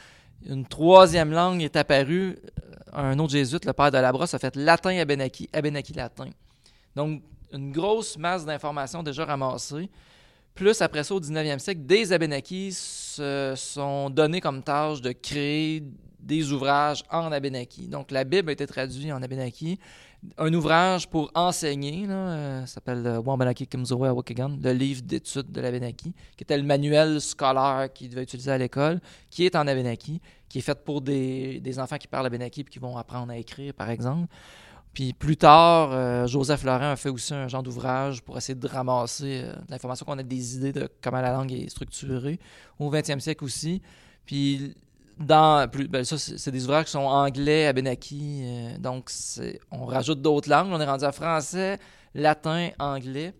une 0.46 0.64
troisième 0.64 1.32
langue 1.32 1.62
est 1.62 1.76
apparue. 1.76 2.38
Un 2.94 3.18
autre 3.18 3.32
jésuite, 3.32 3.66
le 3.66 3.72
père 3.74 3.90
de 3.90 3.98
Labrosse, 3.98 4.32
a 4.32 4.38
fait 4.38 4.56
latin 4.56 4.96
Abenaki, 4.96 5.50
Abenaki 5.52 5.92
latin. 5.92 6.30
Donc, 6.96 7.22
une 7.52 7.72
grosse 7.72 8.16
masse 8.16 8.46
d'informations 8.46 9.02
déjà 9.02 9.24
ramassées. 9.26 9.90
Plus 10.54 10.80
après 10.82 11.02
ça, 11.02 11.14
au 11.14 11.20
19e 11.20 11.58
siècle, 11.58 11.80
des 11.84 12.12
Abénakis 12.12 12.72
se 12.72 13.54
sont 13.56 14.10
donnés 14.10 14.40
comme 14.40 14.62
tâche 14.62 15.00
de 15.00 15.12
créer 15.12 15.82
des 16.22 16.52
ouvrages 16.52 17.02
en 17.10 17.32
Abénaki. 17.32 17.88
Donc, 17.88 18.10
la 18.10 18.24
Bible 18.24 18.48
a 18.48 18.52
été 18.52 18.66
traduite 18.66 19.12
en 19.12 19.22
Abénaki. 19.22 19.78
Un 20.38 20.54
ouvrage 20.54 21.08
pour 21.08 21.32
enseigner, 21.34 22.06
euh, 22.08 22.64
s'appelle 22.66 23.04
euh, 23.06 23.20
Wambanaki 23.20 23.68
le 23.72 24.72
livre 24.72 25.02
d'études 25.02 25.50
de 25.50 25.60
l'Abénaki, 25.60 26.14
qui 26.36 26.44
était 26.44 26.56
le 26.56 26.62
manuel 26.62 27.20
scolaire 27.20 27.88
qu'il 27.92 28.08
devait 28.08 28.22
utiliser 28.22 28.52
à 28.52 28.58
l'école, 28.58 29.00
qui 29.30 29.44
est 29.44 29.56
en 29.56 29.66
Abénaki, 29.66 30.20
qui 30.48 30.58
est 30.58 30.62
fait 30.62 30.78
pour 30.84 31.00
des, 31.00 31.60
enfants 31.78 31.98
qui 31.98 32.06
parlent 32.06 32.26
Abénaki 32.26 32.60
et 32.60 32.64
qui 32.64 32.78
vont 32.78 32.96
apprendre 32.96 33.32
à 33.32 33.36
écrire, 33.36 33.74
par 33.74 33.90
exemple. 33.90 34.28
Puis 34.92 35.12
plus 35.12 35.36
tard, 35.36 35.90
euh, 35.90 36.28
Joseph 36.28 36.62
Laurent 36.62 36.92
a 36.92 36.96
fait 36.96 37.08
aussi 37.08 37.34
un 37.34 37.48
genre 37.48 37.62
d'ouvrage 37.64 38.22
pour 38.22 38.36
essayer 38.36 38.54
de 38.54 38.68
ramasser 38.68 39.42
de 39.42 39.70
l'information, 39.70 40.06
qu'on 40.06 40.18
ait 40.18 40.22
des 40.22 40.56
idées 40.56 40.72
de 40.72 40.88
comment 41.00 41.20
la 41.20 41.32
langue 41.32 41.52
est 41.52 41.68
structurée. 41.68 42.38
Au 42.78 42.92
20e 42.92 43.18
siècle 43.18 43.42
aussi. 43.42 43.82
Puis 44.24 44.76
dans 45.18 45.68
plus, 45.70 45.88
ben, 45.88 46.04
c'est 46.04 46.50
des 46.50 46.64
ouvrages 46.64 46.86
qui 46.86 46.90
sont 46.92 47.00
anglais, 47.00 47.66
Abenaki. 47.66 48.44
donc, 48.78 49.10
on 49.70 49.84
rajoute 49.84 50.20
d'autres 50.22 50.48
langues. 50.48 50.68
On 50.70 50.80
est 50.80 50.86
rendu 50.86 51.04
à 51.04 51.12
français, 51.12 51.78
latin, 52.14 52.70
anglais. 52.78 53.34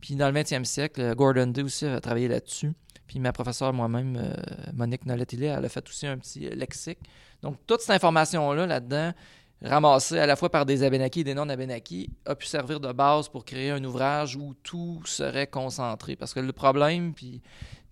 Puis 0.00 0.14
dans 0.14 0.30
le 0.30 0.40
20e 0.40 0.64
siècle, 0.64 1.14
Gordon 1.14 1.48
Day 1.48 1.62
aussi 1.62 1.86
a 1.86 2.00
travaillé 2.00 2.28
là-dessus. 2.28 2.72
Puis 3.06 3.18
ma 3.18 3.32
professeure 3.32 3.72
moi-même, 3.72 4.32
Monique 4.74 5.06
nollet 5.06 5.26
elle 5.32 5.64
a 5.64 5.68
fait 5.68 5.88
aussi 5.88 6.06
un 6.06 6.18
petit 6.18 6.40
lexique. 6.50 6.98
Donc, 7.42 7.56
toute 7.66 7.80
cette 7.80 7.96
information-là, 7.96 8.66
là-dedans, 8.66 9.12
ramassée 9.62 10.18
à 10.18 10.26
la 10.26 10.36
fois 10.36 10.50
par 10.50 10.66
des 10.66 10.82
Abénakis 10.82 11.20
et 11.20 11.24
des 11.24 11.34
non-Abénakis, 11.34 12.10
a 12.26 12.34
pu 12.34 12.46
servir 12.46 12.80
de 12.80 12.92
base 12.92 13.28
pour 13.28 13.44
créer 13.44 13.70
un 13.70 13.82
ouvrage 13.84 14.36
où 14.36 14.54
tout 14.62 15.00
serait 15.04 15.46
concentré. 15.46 16.16
Parce 16.16 16.34
que 16.34 16.40
le 16.40 16.52
problème, 16.52 17.14
puis 17.14 17.40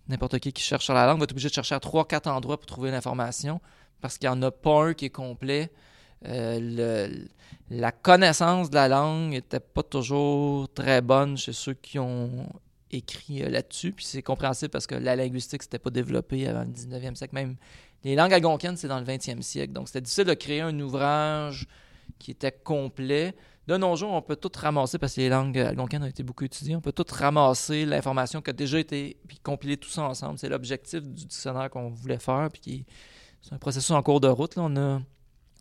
n'importe 0.09 0.39
qui 0.39 0.53
qui 0.53 0.63
cherche 0.63 0.85
sur 0.85 0.93
la 0.93 1.05
langue 1.05 1.19
va 1.19 1.23
être 1.25 1.31
obligé 1.31 1.49
de 1.49 1.53
chercher 1.53 1.75
à 1.75 1.79
trois, 1.79 2.07
quatre 2.07 2.27
endroits 2.27 2.57
pour 2.57 2.65
trouver 2.65 2.91
l'information, 2.91 3.59
parce 4.01 4.17
qu'il 4.17 4.29
n'y 4.29 4.35
en 4.35 4.41
a 4.41 4.51
pas 4.51 4.87
un 4.87 4.93
qui 4.93 5.05
est 5.05 5.09
complet. 5.09 5.71
Euh, 6.25 7.25
la 7.69 7.91
connaissance 7.91 8.69
de 8.69 8.75
la 8.75 8.87
langue 8.87 9.31
n'était 9.31 9.59
pas 9.59 9.83
toujours 9.83 10.71
très 10.73 11.01
bonne 11.01 11.37
chez 11.37 11.53
ceux 11.53 11.73
qui 11.73 11.99
ont 11.99 12.47
écrit 12.91 13.43
euh, 13.43 13.49
là-dessus. 13.49 13.91
Puis 13.91 14.05
c'est 14.05 14.21
compréhensible 14.21 14.69
parce 14.69 14.87
que 14.87 14.95
la 14.95 15.15
linguistique 15.15 15.63
s'était 15.63 15.79
pas 15.79 15.89
développée 15.89 16.47
avant 16.47 16.61
le 16.61 16.67
19e 16.67 17.15
siècle. 17.15 17.35
Même 17.35 17.55
les 18.03 18.15
langues 18.15 18.33
algonquiennes, 18.33 18.77
c'est 18.77 18.87
dans 18.87 18.99
le 18.99 19.05
20e 19.05 19.41
siècle. 19.41 19.73
Donc, 19.73 19.87
c'était 19.87 20.01
difficile 20.01 20.25
de 20.25 20.33
créer 20.33 20.61
un 20.61 20.79
ouvrage 20.79 21.67
qui 22.19 22.31
était 22.31 22.51
complet. 22.51 23.35
De 23.67 23.75
nos 23.75 23.93
jours, 23.97 24.13
on 24.13 24.21
peut 24.21 24.37
tout 24.37 24.51
ramasser, 24.57 24.97
parce 24.97 25.15
que 25.15 25.21
les 25.21 25.29
langues 25.29 25.57
algonquiennes 25.57 26.03
ont 26.03 26.07
été 26.07 26.23
beaucoup 26.23 26.45
étudiées, 26.45 26.77
on 26.77 26.81
peut 26.81 26.93
tout 26.93 27.05
ramasser 27.11 27.85
l'information 27.85 28.41
qui 28.41 28.49
a 28.49 28.53
déjà 28.53 28.79
été, 28.79 29.17
puis 29.27 29.39
compiler 29.39 29.75
tout 29.75 29.89
ensemble. 29.99 30.39
C'est 30.39 30.47
l'objectif 30.47 31.01
du 31.01 31.25
dictionnaire 31.25 31.69
qu'on 31.69 31.89
voulait 31.89 32.17
faire, 32.17 32.49
puis 32.49 32.85
c'est 33.41 33.53
un 33.53 33.57
processus 33.57 33.91
en 33.91 34.01
cours 34.01 34.21
de 34.21 34.29
route. 34.29 34.57
On, 34.57 34.73
a, 34.77 35.01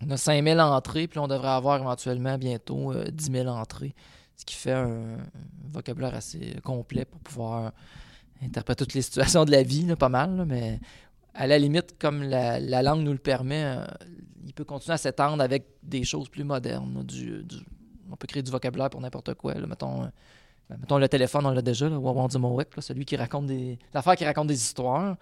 on 0.04 0.10
a 0.10 0.16
5000 0.16 0.60
entrées, 0.60 1.08
puis 1.08 1.18
on 1.18 1.26
devrait 1.26 1.48
avoir 1.48 1.80
éventuellement 1.80 2.38
bientôt 2.38 2.94
10 2.94 3.28
euh, 3.28 3.32
000 3.32 3.48
entrées, 3.48 3.96
ce 4.36 4.44
qui 4.44 4.54
fait 4.54 4.72
un, 4.72 5.16
vocabulaire 5.64 6.14
assez 6.14 6.58
complet 6.62 7.04
pour 7.04 7.20
pouvoir 7.20 7.72
interpréter 8.40 8.84
toutes 8.84 8.94
les 8.94 9.02
situations 9.02 9.44
de 9.44 9.50
la 9.50 9.64
vie, 9.64 9.84
pas 9.96 10.08
mal, 10.08 10.44
mais 10.46 10.78
à 11.34 11.48
la 11.48 11.58
limite, 11.58 11.98
comme 11.98 12.22
la, 12.22 12.60
langue 12.82 13.02
nous 13.02 13.12
le 13.12 13.18
permet, 13.18 13.64
euh, 13.64 13.84
il 14.44 14.54
peut 14.54 14.64
continuer 14.64 14.94
à 14.94 14.98
s'étendre 14.98 15.42
avec 15.42 15.66
des 15.82 16.04
choses 16.04 16.28
plus 16.28 16.44
modernes. 16.44 17.02
Du, 17.02 17.44
on 18.10 18.16
peut 18.16 18.26
créer 18.26 18.42
du 18.42 18.50
vocabulaire 18.50 18.90
pour 18.90 19.00
n'importe 19.00 19.34
quoi. 19.34 19.54
mettons, 19.54 20.02
euh, 20.02 20.06
ben, 20.68 20.78
mettons, 20.80 20.98
le 20.98 21.08
téléphone, 21.08 21.46
on 21.46 21.50
l'a 21.50 21.62
déjà, 21.62 21.88
là, 21.88 21.98
celui 22.80 23.04
qui 23.04 23.16
raconte 23.16 23.46
des. 23.46 23.78
L'affaire 23.94 24.16
qui 24.16 24.24
raconte 24.24 24.48
des 24.48 24.60
histoires. 24.60 25.16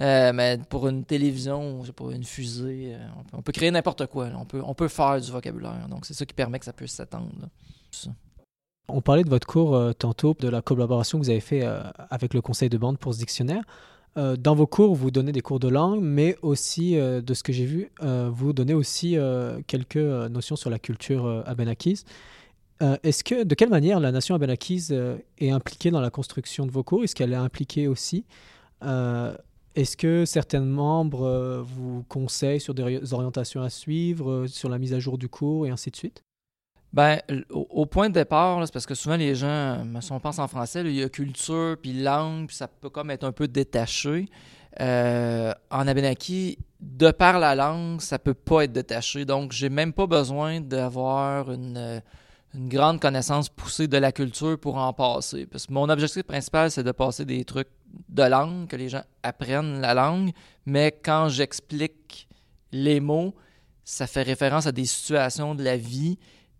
Euh, 0.00 0.32
mais 0.32 0.58
pour 0.68 0.88
une 0.88 1.04
télévision, 1.04 1.82
pas, 1.94 2.12
une 2.12 2.24
fusée, 2.24 2.96
on, 3.32 3.42
peut, 3.42 3.52
créer 3.52 3.70
n'importe 3.70 4.06
quoi. 4.06 4.28
On, 4.36 4.44
peut, 4.44 4.62
on 4.64 4.74
peut 4.74 4.88
faire 4.88 5.20
du 5.20 5.30
vocabulaire. 5.30 5.86
Donc, 5.88 6.06
c'est 6.06 6.14
ça 6.14 6.24
qui 6.24 6.34
permet 6.34 6.58
que 6.58 6.64
ça 6.64 6.72
puisse 6.72 6.92
s'étendre. 6.92 7.30
On 8.88 9.00
parlait 9.00 9.24
de 9.24 9.30
votre 9.30 9.46
cours 9.46 9.94
tantôt, 9.96 10.34
de 10.38 10.48
la 10.48 10.62
collaboration 10.62 11.18
que 11.18 11.24
vous 11.24 11.30
avez 11.30 11.40
fait 11.40 11.66
avec 12.10 12.32
le 12.34 12.40
conseil 12.40 12.68
de 12.68 12.78
bande 12.78 12.98
pour 12.98 13.12
ce 13.12 13.18
dictionnaire. 13.18 13.64
Euh, 14.16 14.36
dans 14.36 14.54
vos 14.54 14.66
cours, 14.66 14.94
vous 14.94 15.10
donnez 15.10 15.32
des 15.32 15.42
cours 15.42 15.60
de 15.60 15.68
langue, 15.68 16.00
mais 16.02 16.36
aussi, 16.42 16.96
euh, 16.96 17.20
de 17.20 17.34
ce 17.34 17.42
que 17.42 17.52
j'ai 17.52 17.66
vu, 17.66 17.90
euh, 18.02 18.30
vous 18.32 18.52
donnez 18.52 18.74
aussi 18.74 19.16
quelques 19.66 19.96
notions 19.96 20.56
sur 20.56 20.70
la 20.70 20.78
culture 20.78 21.42
abénakise. 21.46 22.04
Est-ce 22.80 23.24
que, 23.24 23.44
de 23.44 23.54
quelle 23.54 23.70
manière 23.70 24.00
la 24.00 24.12
nation 24.12 24.34
abénakise 24.34 24.94
est 25.38 25.50
impliquée 25.50 25.90
dans 25.90 26.02
la 26.02 26.10
construction 26.10 26.66
de 26.66 26.70
vos 26.70 26.82
cours? 26.82 27.04
Est-ce 27.04 27.14
qu'elle 27.14 27.32
est 27.32 27.36
impliquée 27.36 27.88
aussi? 27.88 28.26
Est-ce 28.82 29.96
que 29.96 30.26
certains 30.26 30.60
membres 30.60 31.64
vous 31.66 32.04
conseillent 32.08 32.60
sur 32.60 32.74
des 32.74 33.14
orientations 33.14 33.62
à 33.62 33.70
suivre, 33.70 34.46
sur 34.46 34.68
la 34.68 34.78
mise 34.78 34.92
à 34.92 34.98
jour 34.98 35.16
du 35.16 35.28
cours 35.28 35.66
et 35.66 35.70
ainsi 35.70 35.90
de 35.90 35.96
suite? 35.96 36.22
Ben, 36.96 37.20
au, 37.50 37.84
point 37.84 38.08
de 38.08 38.14
départ, 38.14 38.58
c'est 38.64 38.72
parce 38.72 38.86
que 38.86 38.94
souvent 38.94 39.16
les 39.16 39.34
gens, 39.34 39.84
si 40.00 40.12
on 40.12 40.18
pense 40.18 40.38
en 40.38 40.48
français, 40.48 40.80
il 40.80 40.94
y 40.94 41.02
a 41.02 41.10
culture, 41.10 41.76
puis 41.78 41.92
langue, 41.92 42.50
ça 42.50 42.68
peut 42.68 42.88
comme 42.88 43.10
être 43.10 43.24
un 43.24 43.32
peu 43.32 43.48
détaché. 43.48 44.30
Euh, 44.80 45.52
en 45.70 45.86
Abenaki, 45.86 46.56
de 46.80 47.10
par 47.10 47.38
la 47.38 47.54
langue, 47.54 48.00
ça 48.00 48.18
peut 48.18 48.32
pas 48.32 48.64
être 48.64 48.72
détaché. 48.72 49.26
Donc, 49.26 49.52
j'ai 49.52 49.68
même 49.68 49.92
pas 49.92 50.06
besoin 50.06 50.62
d'avoir 50.62 51.52
une, 51.52 52.00
une, 52.54 52.68
grande 52.70 52.98
connaissance 52.98 53.50
poussée 53.50 53.88
de 53.88 53.98
la 53.98 54.10
culture 54.10 54.58
pour 54.58 54.78
en 54.78 54.94
passer. 54.94 55.46
Mon 55.68 55.90
objectif 55.90 56.22
principal, 56.22 56.70
c'est 56.70 56.82
de 56.82 56.92
passer 56.92 57.26
des 57.26 57.44
trucs 57.44 57.68
de 58.08 58.22
langue, 58.22 58.68
que 58.68 58.76
les 58.76 58.88
gens 58.88 59.02
apprennent 59.22 59.82
la 59.82 59.92
langue, 59.92 60.30
mais 60.64 60.98
quand 61.04 61.28
j'explique 61.28 62.26
les 62.72 63.00
mots, 63.00 63.34
ça 63.84 64.06
fait 64.06 64.22
référence 64.22 64.66
à 64.66 64.72
des 64.72 64.86
situations 64.86 65.54
de 65.54 65.62
la 65.62 65.76
vie 65.76 66.16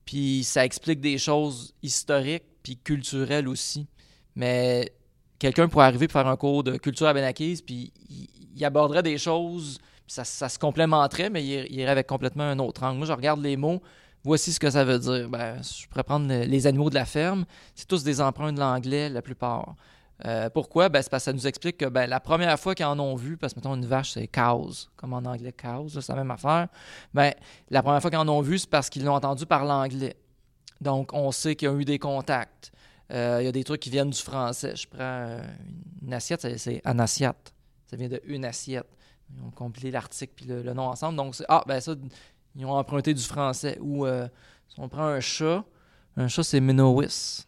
puis 0.07 0.45
ça 0.45 0.65
explique 0.65 1.01
des 1.01 1.19
choses 1.19 1.75
historiques 1.83 2.45
puis 2.63 2.79
culturelles 2.79 3.49
aussi. 3.49 3.87
Mais 4.35 4.91
quelqu'un 5.39 5.69
pourrait 5.69 5.87
arriver 5.87 6.07
pour 6.07 6.21
faire 6.21 6.29
un 6.29 6.37
cours 6.37 6.65
de 6.65 6.77
culture 6.79 7.09
abénakise, 7.09 7.61
puis 7.61 7.93
il, 8.55 8.65
aborderait 8.65 9.03
des 9.03 9.19
choses, 9.19 9.79
puis 10.07 10.15
ça, 10.25 10.25
se 10.25 10.59
complémenterait, 10.59 11.29
mais 11.29 11.45
il, 11.45 11.75
irait 11.75 11.91
avec 11.91 12.07
complètement 12.07 12.45
un 12.45 12.59
autre 12.59 12.83
angle. 12.85 12.99
Moi, 12.99 13.07
je 13.07 13.13
regarde 13.13 13.43
les 13.43 13.57
mots, 13.57 13.83
voici 14.25 14.53
ce 14.53 14.61
que 14.61 14.71
ça 14.71 14.85
veut 14.85 14.99
dire. 14.99 15.29
Ben, 15.29 15.61
je 15.63 15.87
pourrais 15.89 16.05
prendre 16.05 16.33
les 16.33 16.67
animaux 16.67 16.89
de 16.89 16.95
la 16.95 17.05
ferme, 17.05 17.45
c'est 17.75 17.89
tous 17.89 18.03
des 18.05 18.21
emprunts 18.21 18.53
de 18.53 18.61
l'anglais, 18.61 19.11
la 19.11 19.23
plupart. 19.23 19.75
Euh, 20.25 20.49
pourquoi? 20.49 20.89
Ben, 20.89 21.03
c'est 21.03 21.11
parce 21.11 21.25
que 21.25 21.31
ça 21.31 21.33
nous 21.33 21.47
explique 21.47 21.79
que 21.79 21.87
ben, 21.87 22.09
la 22.09 22.21
première 22.21 22.59
fois 22.59 22.75
qu'ils 22.75 22.87
en 22.87 22.99
ont 22.99 23.15
vu, 23.17 23.37
parce 23.37 23.53
que 23.53 23.59
mettons 23.59 23.75
une 23.75 23.85
vache, 23.85 24.13
c'est 24.13 24.27
cows, 24.27 24.73
comme 24.97 25.13
en 25.13 25.19
anglais 25.19 25.53
cows, 25.53 25.89
c'est 25.89 26.09
la 26.09 26.17
même 26.17 26.31
affaire. 26.31 26.69
Ben, 27.13 27.33
la 27.71 27.83
première 27.83 28.01
fois 28.01 28.11
qu'ils 28.11 28.19
en 28.19 28.29
ont 28.29 28.41
vu, 28.41 28.59
c'est 28.59 28.71
parce 28.71 28.89
qu'ils 28.89 29.05
l'ont 29.05 29.15
entendu 29.15 29.45
par 29.45 29.65
l'anglais. 29.65 30.17
Donc, 30.81 31.13
on 31.13 31.31
sait 31.33 31.55
qu'il 31.55 31.69
y 31.69 31.71
a 31.71 31.75
eu 31.75 31.85
des 31.85 31.99
contacts. 31.99 32.73
Euh, 33.13 33.39
il 33.41 33.45
y 33.45 33.49
a 33.49 33.53
des 33.53 33.65
trucs 33.65 33.81
qui 33.81 33.91
viennent 33.91 34.11
du 34.11 34.21
français. 34.21 34.75
Je 34.75 34.89
prends 34.89 34.99
euh, 35.01 35.43
une 36.03 36.15
assiette, 36.15 36.59
c'est 36.59 36.81
un 36.85 36.99
assiette. 36.99 37.53
Ça 37.89 37.97
vient 37.97 38.09
de 38.09 38.21
une 38.27 38.45
assiette. 38.45 38.89
Ils 39.35 39.43
ont 39.43 39.51
compilé 39.51 39.91
l'article 39.91 40.33
puis 40.35 40.47
le, 40.47 40.63
nom 40.73 40.85
ensemble. 40.85 41.17
Donc, 41.17 41.35
ah, 41.49 41.63
ben 41.67 41.81
ça, 41.81 41.95
ils 42.55 42.65
ont 42.65 42.73
emprunté 42.73 43.13
du 43.13 43.23
français. 43.23 43.79
Ou 43.81 44.07
si 44.69 44.81
on 44.81 44.89
prend 44.89 45.05
un 45.07 45.21
chat, 45.21 45.65
un 46.17 46.29
chat, 46.29 46.43
c'est 46.43 46.61
Minowis 46.61 47.46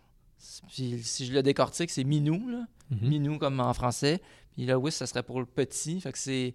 si 0.68 1.26
je 1.26 1.32
le 1.32 1.42
décortique, 1.42 1.90
c'est 1.90 2.04
minou, 2.04 2.48
là. 2.48 2.66
Mhm. 2.90 3.08
Minou 3.08 3.38
comme 3.38 3.60
en 3.60 3.72
français. 3.74 4.20
Puis 4.52 4.66
là, 4.66 4.78
oui, 4.78 4.90
ça 4.90 5.06
serait 5.06 5.22
pour 5.22 5.40
le 5.40 5.46
petit. 5.46 6.00
Fait 6.00 6.12
que 6.12 6.18
c'est 6.18 6.54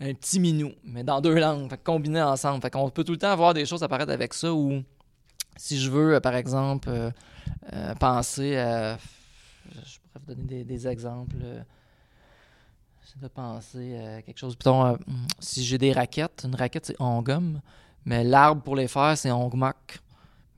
un 0.00 0.14
petit 0.14 0.38
minou, 0.38 0.72
mais 0.84 1.02
dans 1.02 1.20
deux 1.20 1.38
langues, 1.38 1.68
fait 1.68 1.82
combiné 1.82 2.22
ensemble. 2.22 2.62
Fait 2.62 2.70
qu'on 2.70 2.88
peut 2.90 3.04
tout 3.04 3.12
le 3.12 3.18
temps 3.18 3.30
avoir 3.30 3.54
des 3.54 3.66
choses 3.66 3.82
apparaître 3.82 4.12
avec 4.12 4.32
ça 4.34 4.52
ou 4.52 4.82
si 5.56 5.78
je 5.78 5.90
veux, 5.90 6.14
euh, 6.14 6.20
par 6.20 6.36
exemple, 6.36 6.88
euh, 6.88 7.10
euh, 7.72 7.94
penser 7.96 8.56
à. 8.56 8.96
Je 9.66 9.98
pourrais 9.98 10.24
vous 10.26 10.34
donner 10.34 10.64
des, 10.64 10.88
exemples. 10.88 11.36
J'essaie 13.02 13.18
de 13.20 13.28
penser 13.28 13.98
à 13.98 14.22
quelque 14.22 14.38
chose. 14.38 14.56
Plutôt, 14.56 14.96
si 15.40 15.64
j'ai 15.64 15.76
des 15.76 15.92
raquettes, 15.92 16.44
une 16.44 16.54
raquette, 16.54 16.86
c'est 16.86 17.00
ongum, 17.00 17.60
mais 18.06 18.24
l'arbre 18.24 18.62
pour 18.62 18.76
les 18.76 18.88
faire, 18.88 19.18
c'est 19.18 19.30
ongmak. 19.30 20.00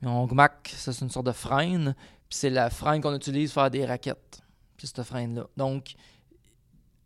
Ongmak, 0.05 0.73
ça, 0.75 0.93
c'est 0.93 1.03
une 1.03 1.11
sorte 1.11 1.25
de 1.25 1.31
freine. 1.31 1.95
Puis 2.31 2.39
c'est 2.39 2.49
la 2.49 2.69
freine 2.69 3.01
qu'on 3.01 3.13
utilise 3.13 3.51
pour 3.51 3.61
faire 3.61 3.69
des 3.69 3.85
raquettes. 3.85 4.41
Puis 4.77 4.87
cette 4.87 5.03
freine-là. 5.03 5.47
Donc, 5.57 5.95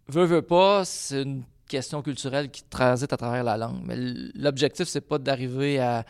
veut, 0.08 0.26
veut 0.26 0.44
pas, 0.44 0.86
c'est 0.86 1.24
une 1.24 1.44
question 1.68 2.04
culturelle 2.04 2.52
qui 2.52 2.62
transite 2.64 3.12
à 3.12 3.18
travers 3.18 3.44
la 3.44 3.58
langue. 3.58 3.82
Mais 3.84 3.96
l'objectif, 4.36 4.88
c'est 4.88 5.02
pas 5.02 5.18
d'arriver 5.18 5.80
à, 5.80 6.06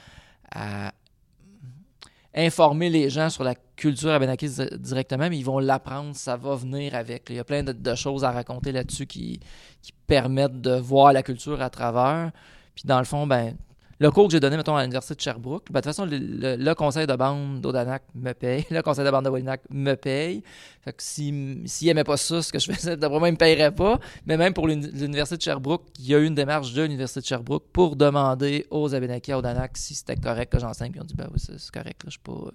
informer 2.36 2.89
les 2.89 3.10
gens 3.10 3.29
sur 3.29 3.45
la 3.45 3.55
culture 3.55 4.12
abénakise 4.12 4.60
directement, 4.74 5.29
mais 5.29 5.38
ils 5.38 5.45
vont 5.45 5.60
l'apprendre, 5.60 6.13
ça 6.13 6.36
va 6.36 6.55
venir 6.55 6.93
avec. 6.93 7.27
Il 7.29 7.38
y 7.38 7.39
a 7.39 7.45
plein 7.45 7.63
de, 7.63 7.95
choses 7.95 8.25
à 8.25 8.31
raconter 8.31 8.74
là-dessus 8.74 9.07
qui, 9.07 9.39
qui, 9.81 9.93
permettent 10.05 10.60
de 10.60 10.75
voir 10.75 11.13
la 11.13 11.24
culture 11.24 11.62
à 11.62 11.69
travers. 11.69 12.34
Puis 12.75 12.84
dans 12.86 13.00
le 13.00 13.05
fond, 13.05 13.25
ben, 13.25 13.55
le 14.00 14.12
cours 14.12 14.28
que 14.28 14.34
j'ai 14.34 14.42
donné, 14.42 14.58
mettons, 14.58 14.75
à 14.75 14.82
l'Université 14.82 15.16
de 15.16 15.22
Sherbrooke, 15.22 15.72
ben, 15.72 15.80
de 15.80 15.84
toute 15.84 15.96
façon, 15.96 16.06
le, 16.10 16.74
conseil 16.74 17.08
de 17.08 17.16
bande 17.16 17.62
d'Odanac 17.62 18.04
me 18.14 18.34
paye, 18.34 18.66
le 18.70 18.82
conseil 18.82 19.06
de 19.06 19.12
bande 19.12 19.25
de 19.25 19.60
me 19.70 19.96
paye. 19.96 20.44
Fait 20.82 20.92
que 20.92 21.02
s'il 21.02 21.64
si, 21.66 21.86
n'aimait 21.86 22.04
pas 22.04 22.18
ça, 22.18 22.42
ce 22.42 22.52
que 22.52 22.60
je 22.60 22.72
faisais, 22.72 22.98
d'après 22.98 23.20
moi, 23.20 23.30
il 23.30 23.34
me 23.34 23.38
payerait 23.38 23.74
pas. 23.74 24.00
Mais 24.25 24.36
même 24.36 24.54
pour 24.54 24.68
l'Université 24.68 25.38
de 25.38 25.42
Sherbrooke, 25.42 25.84
il 26.00 26.08
y 26.08 26.16
a 26.16 26.20
eu 26.20 26.25
une 26.25 26.36
démarche 26.36 26.74
de 26.74 26.82
l'Université 26.82 27.22
de 27.22 27.25
Sherbrooke 27.25 27.66
pour 27.72 27.96
demander 27.96 28.68
aux 28.70 28.94
Abénakis 28.94 29.32
à 29.32 29.38
Odanak 29.38 29.78
si 29.78 29.96
c'était 29.96 30.18
correct 30.18 30.52
que 30.52 30.60
j'enseigne. 30.60 30.92
Puis 30.92 31.02
on 31.02 31.06
dit, 31.06 31.16
ben 31.16 31.30
oui, 31.32 31.40
c'est 31.40 31.72
correct, 31.72 32.02
je 32.06 32.12
suis 32.12 32.20
pas. 32.20 32.52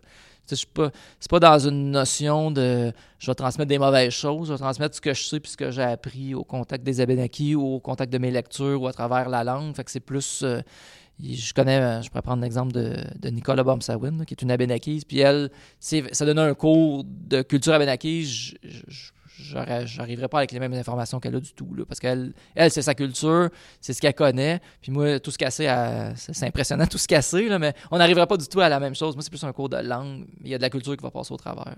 C'est 0.47 0.67
pas, 0.67 0.91
pas 1.29 1.39
dans 1.39 1.59
une 1.61 1.93
notion 1.93 2.51
de 2.51 2.93
je 3.21 3.31
vais 3.31 3.35
transmettre 3.37 3.69
des 3.69 3.79
mauvaises 3.79 4.13
choses, 4.13 4.49
je 4.49 4.53
vais 4.53 4.59
transmettre 4.59 4.97
ce 4.97 5.01
que 5.01 5.15
je 5.15 5.23
sais 5.23 5.39
puis 5.39 5.53
ce 5.53 5.57
que 5.57 5.71
j'ai 5.71 5.83
appris 5.83 6.35
au 6.35 6.43
contact 6.43 6.83
des 6.83 7.01
Abénakis 7.01 7.55
ou 7.55 7.75
au 7.75 7.79
contact 7.79 8.13
de 8.13 8.19
mes 8.19 8.33
lectures 8.33 8.83
ou 8.83 8.89
à 8.89 8.93
travers 8.93 9.29
la 9.29 9.45
langue. 9.45 9.77
Fait 9.77 9.85
que 9.85 9.91
c'est 9.93 10.01
plus. 10.01 10.43
Euh, 10.43 10.61
je 11.23 11.55
connais, 11.55 11.81
euh, 11.81 12.03
je 12.03 12.09
pourrais 12.09 12.23
prendre 12.23 12.43
l'exemple 12.43 12.73
de, 12.73 12.97
de 13.19 13.29
Nicola 13.29 13.65
qui 14.27 14.35
est 14.35 14.43
une 14.43 14.51
abénakise. 14.51 15.05
Puis 15.05 15.21
elle, 15.21 15.51
ça 15.79 16.27
donne 16.27 16.39
un 16.39 16.55
cours 16.55 17.05
de 17.05 17.43
culture 17.43 17.75
abénakise. 17.75 18.55
J'arriverais 19.39 20.29
pas 20.29 20.39
avec 20.39 20.53
les 20.53 20.61
mêmes 20.61 20.75
informations 20.75 21.19
qu'elle 21.19 21.35
a 21.35 21.41
du 21.41 21.53
tout. 21.53 21.69
Parce 21.89 22.01
qu'elle, 22.01 22.33
elle, 22.55 22.71
c'est 22.71 22.83
sa 22.83 22.95
culture, 22.95 23.49
c'est 23.81 23.93
ce 23.93 24.01
qu'elle 24.01 24.15
connaît. 24.15 24.61
Puis 24.81 24.93
moi, 24.93 25.19
tout 25.21 25.31
ce 25.31 25.39
qu'elle 25.39 25.53
sait, 25.53 25.69
c'est 26.17 26.47
impressionnant 26.47 26.87
tout 26.87 26.99
ce 26.99 27.09
qu'elle 27.09 27.23
sait, 27.23 27.59
mais 27.59 27.75
on 27.91 27.99
n'arriverait 27.99 28.27
pas 28.27 28.37
du 28.37 28.47
tout 28.47 28.61
à 28.61 28.69
la 28.69 28.81
même 28.81 28.95
chose. 28.95 29.15
Moi, 29.15 29.23
c'est 29.23 29.31
plus 29.31 29.45
un 29.45 29.53
cours 29.53 29.69
de 29.69 29.79
langue. 29.79 30.27
Il 30.43 30.51
y 30.51 30.55
a 30.55 30.59
de 30.59 30.63
la 30.63 30.71
culture 30.71 30.97
qui 30.97 31.03
va 31.03 31.11
passer 31.11 31.33
au 31.33 31.37
travers. 31.37 31.77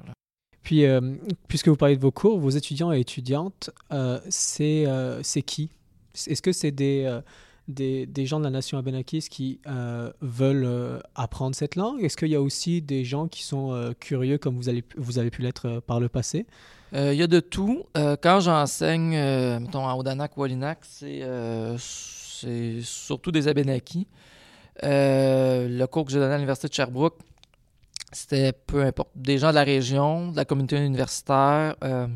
Puis, 0.63 0.85
euh, 0.85 1.01
puisque 1.49 1.69
vous 1.69 1.77
parlez 1.77 1.97
de 1.97 2.01
vos 2.01 2.13
cours, 2.13 2.39
vos 2.39 2.51
étudiants 2.51 2.93
et 2.93 3.01
étudiantes, 3.01 3.71
euh, 3.93 4.21
c'est 4.29 5.43
qui? 5.43 5.71
Est-ce 6.27 6.43
que 6.43 6.53
c'est 6.53 6.73
des 6.73 7.21
des, 7.69 8.27
gens 8.27 8.39
de 8.39 8.45
la 8.45 8.51
nation 8.51 8.79
abénakis 8.79 9.27
qui 9.31 9.61
euh, 9.67 10.13
veulent 10.21 10.65
euh, 10.65 11.01
apprendre 11.15 11.55
cette 11.55 11.77
langue? 11.77 12.03
Est-ce 12.03 12.17
qu'il 12.17 12.29
y 12.29 12.35
a 12.35 12.43
aussi 12.43 12.83
des 12.83 13.05
gens 13.05 13.29
qui 13.29 13.43
sont 13.43 13.73
euh, 13.73 13.93
curieux 13.99 14.39
comme 14.39 14.57
vous, 14.57 14.69
avez 14.69 15.31
pu 15.31 15.43
l'être 15.43 15.81
par 15.81 16.01
le 16.01 16.09
passé? 16.09 16.47
Il 16.95 17.15
y 17.15 17.23
a 17.23 17.27
de 17.27 17.41
tout. 17.41 17.85
quand 17.95 18.41
j'enseigne, 18.41 19.17
mettons, 19.61 19.89
à 19.89 19.95
Odanak 19.95 20.37
ou 20.37 20.47
c'est 21.79 22.81
surtout 22.83 23.33
des 23.33 23.49
abénakis. 23.49 24.07
le 24.83 25.87
cours 25.87 26.05
que 26.05 26.13
j'ai 26.13 26.19
donné 26.19 26.35
à 26.35 26.37
l'Université 26.37 26.69
de 26.69 26.75
Sherbrooke, 26.75 27.17
c'était 28.13 28.53
peu 28.53 28.83
importe. 28.83 29.09
Des 29.15 29.39
gens 29.39 29.49
de 29.49 29.55
la 29.55 29.65
région, 29.65 30.33
de 30.33 30.37
la 30.37 30.45
communauté 30.45 30.85
universitaire. 30.85 31.77
Ben, 31.81 32.11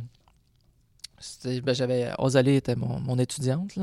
j'avais 1.74 2.10
Osalé 2.18 2.56
était 2.56 2.76
mon, 2.76 3.18
étudiante. 3.18 3.78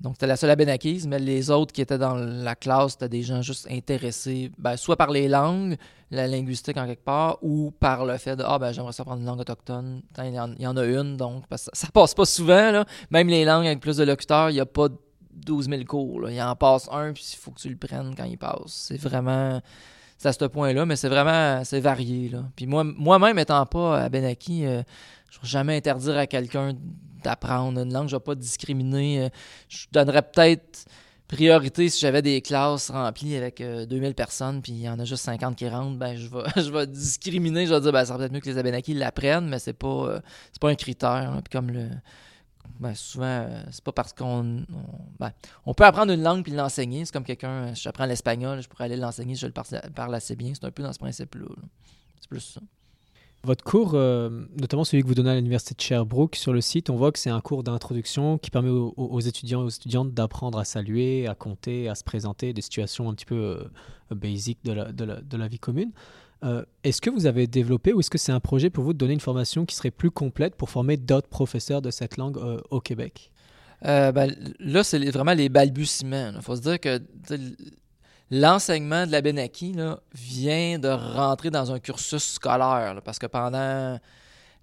Donc, 0.00 0.14
c'était 0.14 0.26
la 0.26 0.36
seule 0.36 0.50
abénakise, 0.50 1.06
mais 1.06 1.18
les 1.18 1.50
autres 1.50 1.72
qui 1.72 1.82
étaient 1.82 1.98
dans 1.98 2.14
la 2.14 2.54
classe, 2.54 2.92
c'était 2.92 3.10
des 3.10 3.22
gens 3.22 3.42
juste 3.42 3.66
intéressés, 3.70 4.50
ben, 4.56 4.76
soit 4.76 4.96
par 4.96 5.10
les 5.10 5.28
langues, 5.28 5.76
la 6.10 6.26
linguistique 6.26 6.78
en 6.78 6.86
quelque 6.86 7.04
part, 7.04 7.38
ou 7.42 7.70
par 7.70 8.06
le 8.06 8.16
fait 8.16 8.34
de 8.34 8.42
Ah, 8.46 8.58
ben, 8.58 8.72
j'aimerais 8.72 8.92
ça 8.92 9.04
prendre 9.04 9.20
une 9.20 9.26
langue 9.26 9.40
autochtone. 9.40 10.00
Il 10.18 10.32
y, 10.32 10.66
en, 10.66 10.76
a 10.76 10.84
une, 10.84 11.18
donc, 11.18 11.46
parce 11.48 11.66
que 11.66 11.76
ça, 11.76 11.88
passe 11.92 12.14
pas 12.14 12.24
souvent, 12.24 12.70
là. 12.70 12.86
Même 13.10 13.28
les 13.28 13.44
langues 13.44 13.66
avec 13.66 13.80
plus 13.80 13.98
de 13.98 14.04
locuteurs, 14.04 14.48
il 14.48 14.54
n'y 14.54 14.60
a 14.60 14.66
pas 14.66 14.88
12 15.32 15.68
000 15.68 15.84
cours. 15.84 16.20
Là. 16.20 16.30
Il 16.30 16.40
en 16.40 16.56
passe 16.56 16.88
un, 16.90 17.12
puis 17.12 17.24
il 17.34 17.36
faut 17.36 17.50
que 17.50 17.60
tu 17.60 17.68
le 17.68 17.76
prennes 17.76 18.14
quand 18.16 18.24
il 18.24 18.38
passe. 18.38 18.68
C'est 18.68 19.00
vraiment. 19.00 19.60
À 20.22 20.32
ce 20.32 20.44
point-là, 20.44 20.84
mais 20.84 20.96
c'est 20.96 21.08
vraiment. 21.08 21.64
C'est 21.64 21.80
varié, 21.80 22.28
là. 22.28 22.44
Puis 22.54 22.66
moi, 22.66 22.84
moi-même, 22.84 23.38
étant 23.38 23.64
pas 23.64 24.02
abénaki, 24.02 24.66
euh, 24.66 24.82
je 25.30 25.38
ne 25.38 25.42
vais 25.42 25.48
jamais 25.48 25.76
interdire 25.76 26.18
à 26.18 26.26
quelqu'un 26.26 26.74
d'apprendre 27.22 27.80
une 27.80 27.92
langue. 27.92 28.08
Je 28.08 28.16
ne 28.16 28.18
vais 28.18 28.24
pas 28.24 28.34
discriminer. 28.34 29.24
Euh, 29.24 29.28
je 29.68 29.86
donnerais 29.92 30.22
peut-être 30.22 30.86
priorité 31.30 31.88
si 31.88 32.00
j'avais 32.00 32.22
des 32.22 32.40
classes 32.42 32.90
remplies 32.90 33.36
avec 33.36 33.62
2000 33.62 34.10
euh, 34.10 34.12
personnes 34.14 34.62
puis 34.62 34.72
il 34.72 34.80
y 34.80 34.88
en 34.88 34.98
a 34.98 35.04
juste 35.04 35.24
50 35.24 35.54
qui 35.54 35.68
rentrent, 35.68 35.96
ben 35.96 36.16
je 36.16 36.26
vais, 36.26 36.42
je 36.56 36.70
vais 36.72 36.88
discriminer, 36.88 37.66
je 37.66 37.74
vais 37.74 37.80
dire 37.80 37.92
ben 37.92 38.00
ça 38.00 38.06
serait 38.06 38.18
peut-être 38.18 38.32
mieux 38.32 38.40
que 38.40 38.50
les 38.50 38.58
Abénakis 38.58 38.94
l'apprennent, 38.94 39.48
mais 39.48 39.60
c'est 39.60 39.72
pas 39.72 39.88
euh, 39.88 40.20
c'est 40.52 40.60
pas 40.60 40.70
un 40.70 40.74
critère. 40.74 41.40
Puis 41.44 41.52
comme 41.52 41.70
le 41.70 41.88
ben 42.78 42.94
souvent 42.94 43.46
c'est 43.70 43.82
pas 43.82 43.92
parce 43.92 44.12
qu'on 44.12 44.58
on, 44.58 44.64
ben, 45.18 45.32
on, 45.66 45.74
peut 45.74 45.84
apprendre 45.84 46.12
une 46.12 46.22
langue 46.22 46.42
puis 46.42 46.52
l'enseigner, 46.52 47.04
c'est 47.04 47.12
comme 47.12 47.24
quelqu'un 47.24 47.74
si 47.74 47.82
j'apprends 47.82 48.06
l'espagnol, 48.06 48.62
je 48.62 48.68
pourrais 48.68 48.84
aller 48.84 48.96
l'enseigner, 48.96 49.34
je 49.34 49.46
le 49.46 49.52
parle, 49.52 50.14
assez 50.14 50.36
bien, 50.36 50.52
c'est 50.54 50.64
un 50.64 50.70
peu 50.70 50.82
dans 50.82 50.92
ce 50.92 50.98
principe 50.98 51.34
là. 51.34 51.46
C'est 52.20 52.28
plus 52.28 52.40
ça. 52.40 52.60
Votre 53.42 53.64
cours, 53.64 53.92
euh, 53.94 54.28
notamment 54.60 54.84
celui 54.84 55.02
que 55.02 55.08
vous 55.08 55.14
donnez 55.14 55.30
à 55.30 55.34
l'université 55.34 55.74
de 55.74 55.80
Sherbrooke, 55.80 56.36
sur 56.36 56.52
le 56.52 56.60
site, 56.60 56.90
on 56.90 56.96
voit 56.96 57.10
que 57.10 57.18
c'est 57.18 57.30
un 57.30 57.40
cours 57.40 57.62
d'introduction 57.62 58.36
qui 58.36 58.50
permet 58.50 58.68
aux, 58.68 59.20
étudiants 59.20 59.62
et 59.62 59.64
aux 59.64 59.70
étudiantes 59.70 60.12
d'apprendre 60.12 60.58
à 60.58 60.66
saluer, 60.66 61.26
à 61.26 61.34
compter, 61.34 61.88
à 61.88 61.94
se 61.94 62.04
présenter, 62.04 62.52
des 62.52 62.60
situations 62.60 63.08
un 63.08 63.14
petit 63.14 63.24
peu 63.24 63.34
euh, 64.12 64.14
basiques 64.14 64.58
de 64.64 64.72
la, 64.72 64.92
de, 64.92 65.04
la, 65.04 65.20
de 65.22 65.36
la, 65.38 65.48
vie 65.48 65.58
commune. 65.58 65.90
Euh, 66.42 66.64
est-ce 66.84 67.00
que 67.00 67.10
vous 67.10 67.26
avez 67.26 67.46
développé 67.46 67.92
ou 67.92 68.00
est-ce 68.00 68.10
que 68.10 68.18
c'est 68.18 68.32
un 68.32 68.40
projet 68.40 68.70
pour 68.70 68.84
vous 68.84 68.92
de 68.92 68.98
donner 68.98 69.14
une 69.14 69.20
formation 69.20 69.66
qui 69.66 69.74
serait 69.76 69.90
plus 69.90 70.10
complète 70.10 70.54
pour 70.54 70.70
former 70.70 70.96
d'autres 70.96 71.28
professeurs 71.28 71.82
de 71.82 71.90
cette 71.90 72.16
langue 72.16 72.38
au 72.70 72.80
Québec? 72.80 73.30
Ben, 73.82 74.34
là, 74.58 74.84
c'est 74.84 74.98
vraiment 75.10 75.32
les 75.32 75.48
balbutiements. 75.48 76.32
Il 76.34 76.42
faut 76.42 76.56
se 76.56 76.60
dire 76.62 76.80
que 76.80 77.00
l'enseignement 78.30 79.06
de 79.06 79.12
la 79.12 79.22
Benaki 79.22 79.74
vient 80.14 80.78
de 80.78 80.88
rentrer 80.88 81.50
dans 81.50 81.72
un 81.72 81.78
cursus 81.78 82.22
scolaire. 82.22 83.00
parce 83.04 83.18
que 83.18 83.26
pendant 83.26 83.98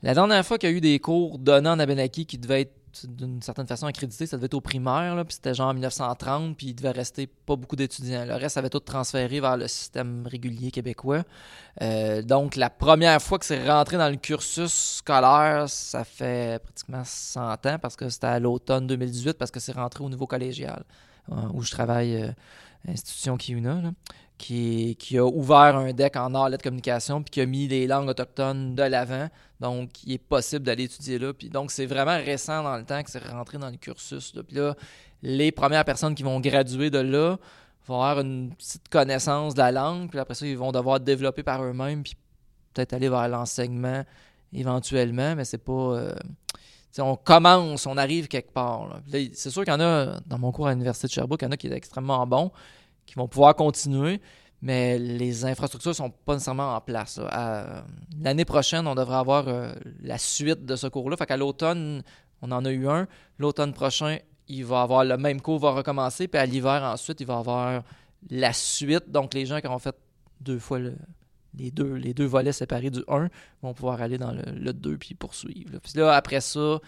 la 0.03 0.13
dernière 0.13 0.45
fois 0.45 0.57
qu'il 0.57 0.69
y 0.69 0.73
a 0.73 0.75
eu 0.75 0.81
des 0.81 0.99
cours 0.99 1.39
donnés 1.39 1.69
en 1.69 1.79
Abenaki 1.79 2.25
qui 2.25 2.37
devaient 2.37 2.61
être 2.61 2.73
d'une 3.05 3.41
certaine 3.41 3.67
façon 3.67 3.85
accrédités, 3.85 4.25
ça 4.25 4.37
devait 4.37 4.45
être 4.45 4.53
au 4.53 4.61
primaire, 4.61 5.23
puis 5.25 5.35
c'était 5.35 5.53
genre 5.53 5.69
en 5.69 5.73
1930, 5.73 6.55
puis 6.57 6.67
il 6.67 6.73
devait 6.73 6.91
rester 6.91 7.27
pas 7.27 7.55
beaucoup 7.55 7.75
d'étudiants. 7.75 8.25
Le 8.25 8.35
reste 8.35 8.57
avait 8.57 8.69
tout 8.69 8.79
transféré 8.79 9.39
vers 9.39 9.57
le 9.57 9.67
système 9.67 10.25
régulier 10.25 10.71
québécois. 10.71 11.23
Euh, 11.81 12.21
donc, 12.21 12.55
la 12.55 12.69
première 12.69 13.21
fois 13.21 13.39
que 13.39 13.45
c'est 13.45 13.69
rentré 13.69 13.97
dans 13.97 14.09
le 14.09 14.15
cursus 14.15 14.97
scolaire, 14.97 15.69
ça 15.69 16.03
fait 16.03 16.61
pratiquement 16.63 17.03
100 17.03 17.65
ans, 17.65 17.79
parce 17.81 17.95
que 17.95 18.09
c'était 18.09 18.27
à 18.27 18.39
l'automne 18.39 18.87
2018, 18.87 19.33
parce 19.33 19.51
que 19.51 19.59
c'est 19.59 19.73
rentré 19.73 20.03
au 20.03 20.09
niveau 20.09 20.27
collégial, 20.27 20.83
euh, 21.31 21.35
où 21.53 21.61
je 21.61 21.71
travaille. 21.71 22.23
Euh, 22.23 22.31
institution 22.87 23.37
Kiuna, 23.37 23.81
là, 23.81 23.91
qui, 24.37 24.95
qui, 24.99 25.17
a 25.17 25.25
ouvert 25.25 25.75
un 25.75 25.93
deck 25.93 26.15
en 26.15 26.33
art 26.35 26.49
de 26.49 26.57
communication 26.57 27.23
puis 27.23 27.31
qui 27.31 27.41
a 27.41 27.45
mis 27.45 27.67
les 27.67 27.87
langues 27.87 28.09
autochtones 28.09 28.75
de 28.75 28.83
l'avant. 28.83 29.29
Donc, 29.59 30.03
il 30.03 30.13
est 30.13 30.17
possible 30.17 30.63
d'aller 30.63 30.83
étudier 30.83 31.17
là. 31.17 31.33
Puis 31.33 31.49
donc, 31.49 31.71
c'est 31.71 31.85
vraiment 31.85 32.17
récent 32.17 32.63
dans 32.63 32.77
le 32.77 32.83
temps 32.83 33.01
que 33.01 33.09
c'est 33.09 33.25
rentré 33.27 33.57
dans 33.57 33.69
le 33.69 33.77
cursus. 33.77 34.33
Puis 34.47 34.57
là, 34.57 34.75
les 35.23 35.51
premières 35.51 35.85
personnes 35.85 36.15
qui 36.15 36.23
vont 36.23 36.39
graduer 36.39 36.89
de 36.89 36.99
là 36.99 37.37
vont 37.87 38.01
avoir 38.01 38.19
une 38.19 38.53
petite 38.55 38.89
connaissance 38.89 39.53
de 39.53 39.59
la 39.59 39.71
langue. 39.71 40.09
Puis 40.09 40.19
après 40.19 40.35
ça, 40.35 40.45
ils 40.45 40.57
vont 40.57 40.71
devoir 40.71 40.99
développer 40.99 41.43
par 41.43 41.63
eux-mêmes 41.63 42.03
puis 42.03 42.15
peut-être 42.73 42.93
aller 42.93 43.09
vers 43.09 43.27
l'enseignement 43.27 44.03
éventuellement, 44.53 45.35
mais 45.35 45.45
c'est 45.45 45.57
pas... 45.57 45.73
Euh, 45.73 46.13
on 46.99 47.15
commence, 47.15 47.85
on 47.85 47.95
arrive 47.95 48.27
quelque 48.27 48.51
part. 48.51 49.01
C'est 49.33 49.51
sûr 49.51 49.63
qu'il 49.63 49.71
y 49.71 49.75
en 49.75 49.79
a, 49.79 50.19
dans 50.25 50.39
mon 50.39 50.51
cours 50.51 50.67
à 50.67 50.71
l'Université 50.71 51.05
de 51.05 51.11
Sherbrooke, 51.11 51.43
il 51.43 51.45
y 51.45 51.47
en 51.47 51.51
a 51.51 51.57
qui 51.57 51.67
sont 51.67 51.75
extrêmement 51.75 52.25
bons, 52.25 52.51
qui 53.07 53.15
vont 53.15 53.27
pouvoir 53.27 53.55
continuer, 53.55 54.21
mais 54.61 54.99
les 54.99 55.45
infrastructures 55.45 55.91
ne 55.91 55.95
sont 55.95 56.11
pas 56.11 56.33
nécessairement 56.33 56.75
en 56.75 56.81
place. 56.81 57.19
L'année 58.21 58.45
prochaine, 58.45 58.85
on 58.85 58.93
devrait 58.93 59.17
avoir 59.17 59.47
euh, 59.47 59.73
la 60.01 60.19
suite 60.19 60.65
de 60.65 60.75
ce 60.75 60.85
cours-là. 60.85 61.17
Fait 61.17 61.25
qu'à 61.25 61.37
l'automne, 61.37 62.03
on 62.43 62.51
en 62.51 62.63
a 62.65 62.71
eu 62.71 62.87
un. 62.87 63.07
L'automne 63.39 63.73
prochain, 63.73 64.17
il 64.47 64.65
va 64.65 64.83
avoir 64.83 65.03
le 65.03 65.17
même 65.17 65.41
cours 65.41 65.59
va 65.59 65.71
recommencer, 65.71 66.27
puis 66.27 66.39
à 66.39 66.45
l'hiver 66.45 66.83
ensuite, 66.83 67.19
il 67.21 67.27
va 67.27 67.37
avoir 67.37 67.83
la 68.29 68.53
suite. 68.53 69.09
Donc 69.09 69.33
les 69.33 69.47
gens 69.47 69.59
qui 69.59 69.67
ont 69.67 69.79
fait 69.79 69.95
deux 70.41 70.59
fois 70.59 70.79
les 71.57 71.71
deux, 71.71 71.93
les 71.93 72.13
deux 72.13 72.25
volets 72.25 72.51
séparés 72.51 72.89
du 72.89 73.03
1 73.07 73.29
vont 73.61 73.73
pouvoir 73.73 74.01
aller 74.01 74.17
dans 74.17 74.31
le, 74.31 74.73
2 74.73 74.97
puis 74.97 75.15
poursuivre. 75.15 75.79
Puis 75.79 75.93
là, 75.95 76.13
après 76.13 76.41
ça, 76.41 76.79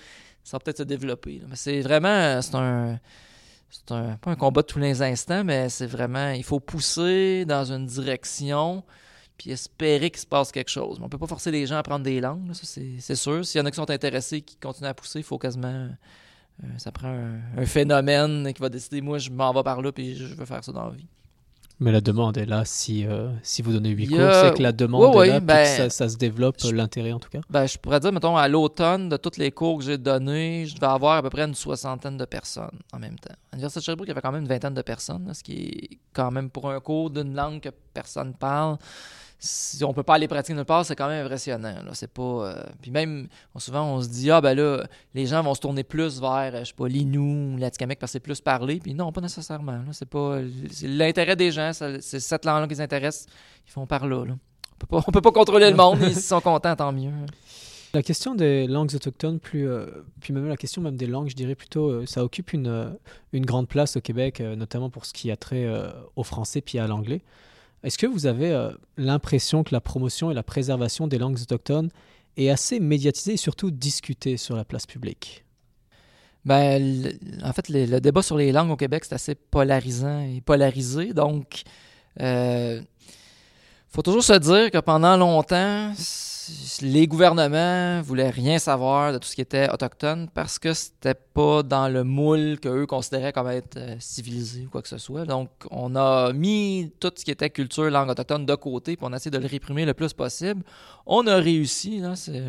ça 0.44 0.58
va 0.58 0.60
peut-être 0.60 0.80
se 0.80 0.84
développer. 0.84 1.42
Mais 1.48 1.56
c'est 1.56 1.82
vraiment, 1.82 2.42
c'est 2.42 2.56
un, 2.56 3.00
c'est 3.70 3.92
un, 3.92 4.18
pas 4.18 4.32
un 4.32 4.36
combat 4.36 4.62
de 4.62 4.68
tous 4.68 4.80
les 4.80 5.02
instants, 5.02 5.44
mais 5.44 5.70
c'est 5.70 5.86
vraiment, 5.86 6.32
il 6.32 6.44
faut 6.44 6.60
pousser 6.60 7.46
dans 7.46 7.72
une 7.72 7.86
direction 7.86 8.84
puis 9.38 9.52
espérer 9.52 10.10
qu'il 10.10 10.20
se 10.20 10.26
passe 10.26 10.52
quelque 10.52 10.70
chose. 10.70 10.98
On 11.00 11.06
on 11.06 11.10
peut 11.10 11.18
pas 11.18 11.28
forcer 11.28 11.50
les 11.50 11.66
gens 11.66 11.78
à 11.78 11.84
prendre 11.84 12.04
des 12.04 12.20
langues, 12.20 12.52
c'est, 12.54 13.16
sûr. 13.16 13.46
S'il 13.46 13.60
y 13.60 13.62
en 13.62 13.66
a 13.66 13.72
qui 13.72 13.78
sont 13.78 13.90
intéressés, 13.90 14.42
qui 14.42 14.58
continuent 14.58 14.90
à 14.90 14.94
pousser, 14.94 15.20
il 15.20 15.24
faut 15.24 15.38
quasiment... 15.38 15.88
Euh, 16.62 16.68
ça 16.78 16.92
prend 16.92 17.08
un, 17.08 17.40
un, 17.58 17.66
phénomène 17.66 18.52
qui 18.54 18.62
va 18.62 18.68
décider, 18.68 19.00
moi, 19.00 19.18
je 19.18 19.30
m'en 19.30 19.54
vais 19.54 19.64
par 19.64 19.82
là, 19.82 19.94
puis 19.94 20.16
je 20.18 20.36
veux 20.36 20.46
faire 20.46 20.62
ça 20.62 20.74
dans 20.74 20.88
la 20.88 20.92
vie. 20.92 21.08
Mais 21.80 21.92
la 21.92 22.02
demande 22.02 22.38
est 22.38 22.46
là. 22.46 22.66
Si, 22.66 23.06
euh, 23.06 23.30
si 23.42 23.62
vous 23.62 23.72
donnez 23.72 23.90
8 23.90 24.08
cours, 24.08 24.18
c'est 24.18 24.58
que 24.58 24.62
la 24.62 24.74
demande 24.74 25.16
est 25.24 25.28
là, 25.28 25.40
ben, 25.40 25.66
ça, 25.66 25.90
ça, 25.90 26.10
se 26.10 26.18
développe, 26.18 26.58
l'intérêt 26.72 27.14
en 27.14 27.20
tout 27.20 27.30
cas. 27.30 27.40
Ben, 27.50 27.66
je 27.66 27.78
pourrais 27.78 28.02
dire, 28.02 28.12
mettons, 28.12 28.36
à 28.36 28.48
l'automne, 28.48 29.08
de 29.08 29.18
tous 29.18 29.38
les 29.38 29.52
cours 29.52 29.78
que 29.80 29.86
j'ai 29.86 29.98
donnés, 29.98 30.66
je 30.66 30.76
devais 30.76 30.88
avoir 30.88 31.18
à 31.18 31.22
peu 31.22 31.30
près 31.30 31.44
une 31.44 31.56
soixantaine 31.56 32.18
de 32.18 32.26
personnes 32.26 32.80
en 32.92 33.00
même 33.00 33.18
temps. 33.18 33.34
À 33.52 33.56
l'Université 33.56 33.80
de 33.80 33.86
Sherbrooke, 33.86 34.08
il 34.08 34.10
y 34.10 34.12
avait 34.12 34.22
quand 34.22 34.32
même 34.32 34.42
une 34.42 34.48
vingtaine 34.48 34.74
de 34.74 34.82
personnes, 34.82 35.32
ce 35.34 35.42
qui 35.42 35.54
est 35.54 35.98
quand 36.14 36.32
même 36.32 36.50
pour 36.50 36.70
un 36.70 36.80
cours 36.82 37.10
d'une 37.10 37.34
langue 37.34 37.62
que 37.62 37.70
personne 37.94 38.34
parle 38.34 38.78
si 39.42 39.86
on 39.86 39.94
peut 39.94 40.04
pas 40.04 40.16
aller 40.16 40.28
pratiquer 40.28 40.54
nulle 40.54 40.66
part, 40.66 40.86
c'est 40.86 40.98
quand 40.98 41.08
même 41.08 41.26
impressionnant. 41.26 41.74
C'est 41.94 42.12
pas. 42.12 42.22
Euh, 42.22 42.64
puis 42.82 42.92
même, 42.92 43.30
souvent, 43.58 43.86
on 43.86 44.02
se 44.02 44.10
dit, 44.10 44.30
ah 44.30 44.42
ben 44.42 44.54
là, 44.54 44.84
les 45.14 45.26
gens 45.26 45.42
vont 45.42 45.56
se 45.56 45.62
tourner 45.62 45.84
plus 45.84 46.20
vers, 46.20 46.60
je 46.60 46.66
sais 46.66 46.74
pas, 46.74 46.90
l'Inou 46.90 47.54
ou 47.54 47.58
l'Atikamekw 47.58 48.00
parce 48.00 48.12
que 48.12 48.14
c'est 48.14 48.20
plus 48.20 48.42
parlé. 48.42 48.80
Puis 48.80 48.94
non, 48.94 49.14
pas 49.14 49.22
nécessairement. 49.22 49.82
C'est 49.94 50.10
pas. 50.10 50.40
l'intérêt 50.84 51.38
des 51.38 51.52
gens, 51.52 51.72
c'est 51.72 52.02
cette 52.02 52.44
langue-là 52.44 52.68
qui 52.68 52.74
les 52.74 52.82
intéresse. 52.82 53.28
Ils 53.66 53.72
font 53.72 53.88
par 53.88 54.06
là. 54.06 54.26
On 54.26 54.78
peut 54.78 54.88
pas, 54.88 55.04
on 55.08 55.12
peut 55.12 55.22
pas 55.22 55.32
contrôler 55.32 55.70
le 55.70 55.78
monde, 55.78 56.00
mais 56.02 56.12
s'ils 56.14 56.22
sont 56.22 56.42
contents, 56.42 56.76
tant 56.76 56.92
mieux. 56.92 57.12
La 57.94 58.04
question 58.04 58.36
des 58.36 58.68
langues 58.68 58.94
autochtones, 58.94 59.40
plus, 59.40 59.68
euh, 59.68 59.88
puis 60.20 60.34
même 60.34 60.48
la 60.48 60.58
question 60.58 60.82
même 60.82 60.98
des 60.98 61.08
langues, 61.08 61.30
je 61.30 61.36
dirais 61.36 61.56
plutôt, 61.56 61.90
euh, 61.90 62.06
ça 62.06 62.24
occupe 62.24 62.54
une, 62.54 62.94
une 63.32 63.46
grande 63.46 63.70
place 63.70 63.96
au 63.96 64.02
Québec, 64.02 64.42
notamment 64.42 64.90
pour 64.90 65.06
ce 65.06 65.14
qui 65.14 65.32
a 65.32 65.38
trait 65.38 65.66
au 66.18 66.24
français 66.24 66.60
puis 66.60 66.78
à 66.78 66.88
l'anglais. 66.88 67.22
Est-ce 67.84 67.98
que 67.98 68.08
vous 68.08 68.26
avez 68.26 68.52
euh, 68.52 68.72
l'impression 68.98 69.64
que 69.64 69.74
la 69.74 69.82
promotion 69.82 70.32
et 70.32 70.34
la 70.34 70.44
préservation 70.44 71.08
des 71.08 71.18
langues 71.18 71.40
autochtones 71.42 71.90
est 72.38 72.50
assez 72.50 72.80
médiatisée 72.80 73.34
et 73.34 73.38
surtout 73.38 73.72
discutée 73.72 74.38
sur 74.38 74.56
la 74.56 74.66
place 74.66 74.86
publique? 74.86 75.46
Ben, 76.46 77.12
en 77.44 77.54
fait, 77.54 77.70
le, 77.70 78.00
débat 78.00 78.22
sur 78.22 78.38
les 78.38 78.52
langues 78.52 78.72
au 78.72 78.76
Québec, 78.76 79.06
c'est 79.06 79.16
assez 79.16 79.36
polarisant 79.36 80.22
et 80.22 80.42
polarisé. 80.42 81.14
Donc, 81.14 81.64
euh, 82.22 82.82
faut 83.92 84.02
toujours 84.02 84.24
se 84.24 84.34
dire 84.34 84.72
que 84.72 84.78
pendant 84.80 85.18
longtemps, 85.18 85.94
les 86.82 87.08
gouvernements 87.08 88.02
voulaient 88.02 88.30
rien 88.30 88.60
savoir 88.60 89.14
de 89.14 89.18
tout 89.18 89.28
ce 89.28 89.36
qui 89.36 89.42
était 89.42 89.70
autochtone 89.70 90.30
parce 90.34 90.60
que 90.60 90.74
c'était 90.74 91.14
pas 91.14 91.64
dans 91.64 91.88
le 91.88 92.04
moule 92.04 92.60
qu'eux 92.60 92.86
considéraient 92.86 93.34
comme 93.34 93.48
être 93.50 93.78
euh, 93.78 93.96
civilisé 94.00 94.66
ou 94.66 94.70
quoi 94.70 94.82
que 94.82 94.88
ce 94.88 94.98
soit. 94.98 95.26
Donc, 95.26 95.50
on 95.72 95.96
a 95.96 96.34
mis 96.34 96.92
tout 97.00 97.12
ce 97.16 97.26
qui 97.26 97.32
était 97.32 97.50
culture, 97.50 97.90
langue 97.90 98.10
autochtone 98.10 98.46
de 98.46 98.56
côté, 98.56 98.96
puis 98.96 99.06
on 99.08 99.14
a 99.14 99.18
essayé 99.18 99.32
de 99.32 99.38
le 99.38 99.48
réprimer 99.48 99.86
le 99.86 99.94
plus 99.94 100.14
possible. 100.14 100.64
On 101.06 101.26
a 101.28 101.36
réussi, 101.36 102.02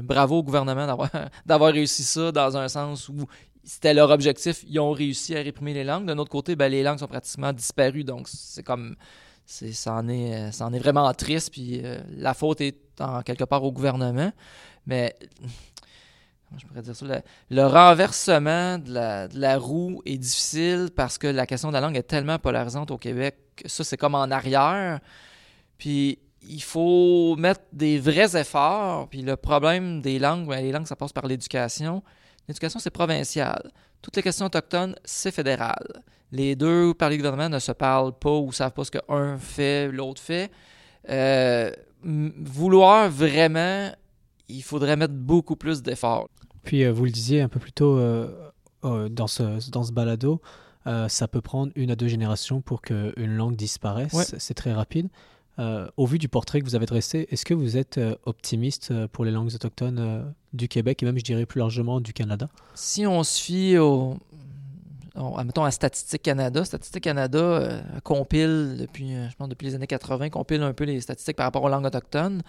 bravo 0.02 0.38
au 0.38 0.42
gouvernement 0.42 0.86
d'avoir 1.46 1.72
réussi 1.72 2.02
ça 2.02 2.32
dans 2.32 2.56
un 2.56 2.68
sens 2.68 3.08
où 3.08 3.26
c'était 3.64 3.94
leur 3.94 4.10
objectif. 4.10 4.64
Ils 4.68 4.80
ont 4.80 4.92
réussi 4.92 5.36
à 5.36 5.40
réprimer 5.40 5.74
les 5.74 5.84
langues. 5.84 6.06
D'un 6.06 6.18
autre 6.18 6.30
côté, 6.30 6.56
ben, 6.56 6.70
les 6.70 6.82
langues 6.82 6.98
sont 6.98 7.06
pratiquement 7.06 7.52
disparues. 7.52 8.04
Donc, 8.04 8.28
c'est 8.28 8.62
comme. 8.62 8.96
C'est, 9.50 9.72
ça, 9.72 9.94
en 9.94 10.08
est, 10.08 10.52
ça 10.52 10.64
en 10.66 10.72
est 10.72 10.78
vraiment 10.78 11.12
triste. 11.12 11.50
Puis 11.50 11.80
euh, 11.84 11.98
la 12.16 12.34
faute 12.34 12.60
est 12.60 12.78
en 13.00 13.22
quelque 13.22 13.42
part 13.42 13.64
au 13.64 13.72
gouvernement. 13.72 14.32
Mais. 14.86 15.16
Je 16.56 16.66
pourrais 16.66 16.82
dire 16.82 16.94
ça? 16.94 17.06
Le, 17.50 17.66
renversement 17.66 18.78
de 18.78 18.92
la, 18.92 19.26
de 19.28 19.38
la, 19.38 19.58
roue 19.58 20.02
est 20.06 20.18
difficile 20.18 20.90
parce 20.94 21.18
que 21.18 21.26
la 21.26 21.46
question 21.46 21.68
de 21.68 21.74
la 21.74 21.80
langue 21.80 21.96
est 21.96 22.04
tellement 22.04 22.38
polarisante 22.38 22.92
au 22.92 22.98
Québec. 22.98 23.36
Ça, 23.66 23.82
c'est 23.82 23.96
comme 23.96 24.14
en 24.14 24.30
arrière. 24.30 25.00
Puis 25.78 26.20
il 26.42 26.62
faut 26.62 27.34
mettre 27.36 27.62
des 27.72 27.98
vrais 27.98 28.36
efforts. 28.36 29.08
Puis 29.08 29.22
le 29.22 29.36
problème 29.36 30.00
des 30.00 30.20
langues, 30.20 30.46
ben, 30.46 30.60
les 30.60 30.70
langues, 30.70 30.86
ça 30.86 30.96
passe 30.96 31.12
par 31.12 31.26
l'éducation. 31.26 32.04
L'éducation, 32.50 32.80
c'est 32.80 32.90
provincial. 32.90 33.70
Toutes 34.02 34.16
les 34.16 34.24
questions 34.24 34.46
autochtones, 34.46 34.96
c'est 35.04 35.30
fédéral. 35.30 36.02
Les 36.32 36.56
deux, 36.56 36.92
par 36.94 37.08
les 37.08 37.16
gouvernements, 37.16 37.48
ne 37.48 37.60
se 37.60 37.70
parlent 37.70 38.18
pas 38.18 38.38
ou 38.38 38.48
ne 38.48 38.52
savent 38.52 38.72
pas 38.72 38.82
ce 38.82 38.90
qu'un 38.90 39.38
fait, 39.38 39.86
l'autre 39.86 40.20
fait. 40.20 40.50
Euh, 41.08 41.70
vouloir 42.02 43.08
vraiment, 43.08 43.92
il 44.48 44.64
faudrait 44.64 44.96
mettre 44.96 45.14
beaucoup 45.14 45.54
plus 45.54 45.80
d'efforts. 45.80 46.28
Puis, 46.64 46.82
euh, 46.82 46.90
vous 46.92 47.04
le 47.04 47.12
disiez 47.12 47.40
un 47.40 47.48
peu 47.48 47.60
plus 47.60 47.70
tôt 47.70 47.96
euh, 47.96 48.28
dans, 48.82 49.28
ce, 49.28 49.70
dans 49.70 49.84
ce 49.84 49.92
balado, 49.92 50.40
ça 51.06 51.28
peut 51.28 51.40
prendre 51.40 51.70
une 51.76 51.92
à 51.92 51.94
deux 51.94 52.08
générations 52.08 52.62
pour 52.62 52.82
qu'une 52.82 53.36
langue 53.36 53.54
disparaisse. 53.54 54.34
C'est 54.38 54.54
très 54.54 54.72
rapide. 54.72 55.08
Euh, 55.60 55.86
au 55.98 56.06
vu 56.06 56.18
du 56.18 56.28
portrait 56.28 56.60
que 56.60 56.64
vous 56.64 56.74
avez 56.74 56.86
dressé, 56.86 57.28
est-ce 57.30 57.44
que 57.44 57.52
vous 57.52 57.76
êtes 57.76 57.98
euh, 57.98 58.16
optimiste 58.24 58.92
euh, 58.92 59.06
pour 59.08 59.26
les 59.26 59.30
langues 59.30 59.54
autochtones 59.54 60.34
du 60.54 60.68
Québec 60.68 61.02
et 61.02 61.06
même, 61.06 61.18
je 61.18 61.24
dirais, 61.24 61.44
plus 61.44 61.58
largement 61.58 62.00
du 62.00 62.14
Canada? 62.14 62.48
Si 62.74 63.06
on 63.06 63.22
se 63.22 63.38
fie 63.38 63.76
au, 63.76 64.16
à 65.14 65.70
Statistique 65.70 66.22
Canada, 66.22 66.64
Statistique 66.64 67.04
Canada 67.04 67.82
compile 68.04 68.76
depuis, 68.78 69.12
je 69.12 69.36
pense 69.36 69.50
depuis 69.50 69.66
les 69.66 69.74
années 69.74 69.86
80, 69.86 70.30
compile 70.30 70.62
un 70.62 70.72
peu 70.72 70.84
les 70.84 70.98
statistiques 71.02 71.36
par 71.36 71.44
rapport 71.44 71.62
aux 71.62 71.68
langues 71.68 71.84
autochtones. 71.84 72.42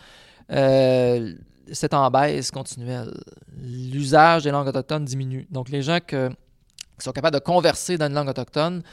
c'est 0.48 1.94
en 1.94 2.10
baisse 2.12 2.50
continuelle. 2.50 3.14
L'usage 3.62 4.44
des 4.44 4.52
langues 4.52 4.68
autochtones 4.68 5.04
diminue. 5.04 5.48
Donc 5.52 5.68
les 5.68 5.82
gens 5.82 6.00
qui 6.00 6.16
sont 7.00 7.12
capables 7.12 7.36
de 7.36 7.44
converser 7.44 7.98
dans 7.98 8.08
une 8.08 8.14
langue 8.14 8.30
autochtone, 8.30 8.84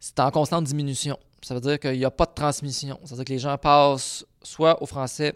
c'est 0.00 0.18
en 0.18 0.30
constante 0.32 0.64
diminution. 0.64 1.16
Ça 1.42 1.54
veut 1.54 1.60
dire 1.60 1.78
qu'il 1.78 1.98
n'y 1.98 2.04
a 2.04 2.10
pas 2.10 2.26
de 2.26 2.34
transmission. 2.34 2.98
Ça 3.04 3.10
veut 3.10 3.16
dire 3.16 3.24
que 3.24 3.32
les 3.32 3.38
gens 3.38 3.56
passent 3.56 4.24
soit 4.42 4.82
au 4.82 4.86
français, 4.86 5.34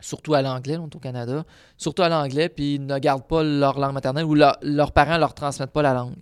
surtout 0.00 0.34
à 0.34 0.42
l'anglais, 0.42 0.76
au 0.76 0.98
Canada, 0.98 1.44
surtout 1.76 2.02
à 2.02 2.08
l'anglais, 2.08 2.48
puis 2.48 2.74
ils 2.74 2.86
ne 2.86 2.98
gardent 2.98 3.26
pas 3.26 3.42
leur 3.42 3.78
langue 3.78 3.94
maternelle 3.94 4.24
ou 4.24 4.34
leurs 4.34 4.92
parents 4.92 5.14
ne 5.14 5.20
leur 5.20 5.34
transmettent 5.34 5.72
pas 5.72 5.82
la 5.82 5.94
langue. 5.94 6.16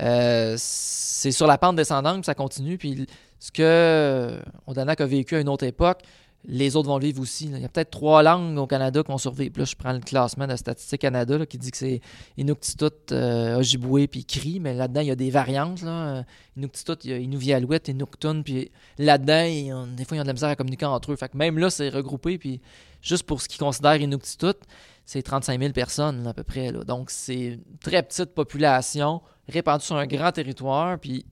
Euh, 0.00 0.54
c'est 0.58 1.32
sur 1.32 1.46
la 1.46 1.58
pente 1.58 1.76
descendante, 1.76 2.16
puis 2.16 2.24
ça 2.24 2.34
continue. 2.34 2.78
Puis 2.78 3.06
ce 3.38 3.50
que 3.50 4.40
Odanak 4.66 5.00
a 5.00 5.06
vécu 5.06 5.36
à 5.36 5.40
une 5.40 5.48
autre 5.48 5.64
époque, 5.64 6.02
les 6.48 6.76
autres 6.76 6.88
vont 6.88 6.98
vivre 6.98 7.20
aussi. 7.20 7.46
Il 7.46 7.60
y 7.60 7.64
a 7.64 7.68
peut-être 7.68 7.90
trois 7.90 8.22
langues 8.22 8.56
au 8.58 8.66
Canada 8.66 9.02
qu'on 9.02 9.18
survit. 9.18 9.50
Puis 9.50 9.62
là, 9.62 9.64
je 9.64 9.74
prends 9.74 9.92
le 9.92 10.00
classement 10.00 10.46
de 10.46 10.54
Statistique 10.56 11.00
Canada 11.00 11.44
qui 11.44 11.58
dit 11.58 11.70
que 11.70 11.76
c'est 11.76 12.00
Inuktitut, 12.36 13.12
euh, 13.12 13.58
Ojibwe 13.58 14.06
puis 14.06 14.24
Cri, 14.24 14.60
mais 14.60 14.74
là-dedans, 14.74 15.00
il 15.00 15.08
y 15.08 15.10
a 15.10 15.16
des 15.16 15.30
variantes. 15.30 15.82
Là. 15.82 16.24
Inuktitut, 16.56 16.94
il 17.04 17.10
y 17.10 17.14
a 17.14 17.18
Inuvialuit, 17.18 17.80
Inuktun, 17.88 18.42
puis 18.42 18.70
là-dedans, 18.98 19.86
des 19.96 20.04
fois, 20.04 20.16
ils 20.16 20.20
ont 20.20 20.22
de 20.22 20.28
la 20.28 20.32
misère 20.32 20.48
à 20.48 20.56
communiquer 20.56 20.86
entre 20.86 21.12
eux. 21.12 21.16
Fait 21.16 21.34
même 21.34 21.58
là, 21.58 21.68
c'est 21.68 21.88
regroupé, 21.88 22.38
puis 22.38 22.60
juste 23.02 23.24
pour 23.24 23.42
ce 23.42 23.48
qu'ils 23.48 23.60
considèrent 23.60 24.00
Inuktitut, 24.00 24.58
c'est 25.04 25.22
35 25.22 25.60
000 25.60 25.72
personnes 25.72 26.26
à 26.26 26.34
peu 26.34 26.42
près. 26.44 26.72
Donc, 26.72 27.10
c'est 27.10 27.34
une 27.34 27.62
très 27.80 28.02
petite 28.02 28.34
population 28.34 29.20
répandue 29.48 29.84
sur 29.84 29.96
un 29.96 30.06
grand 30.06 30.32
territoire, 30.32 30.98
puis 30.98 31.26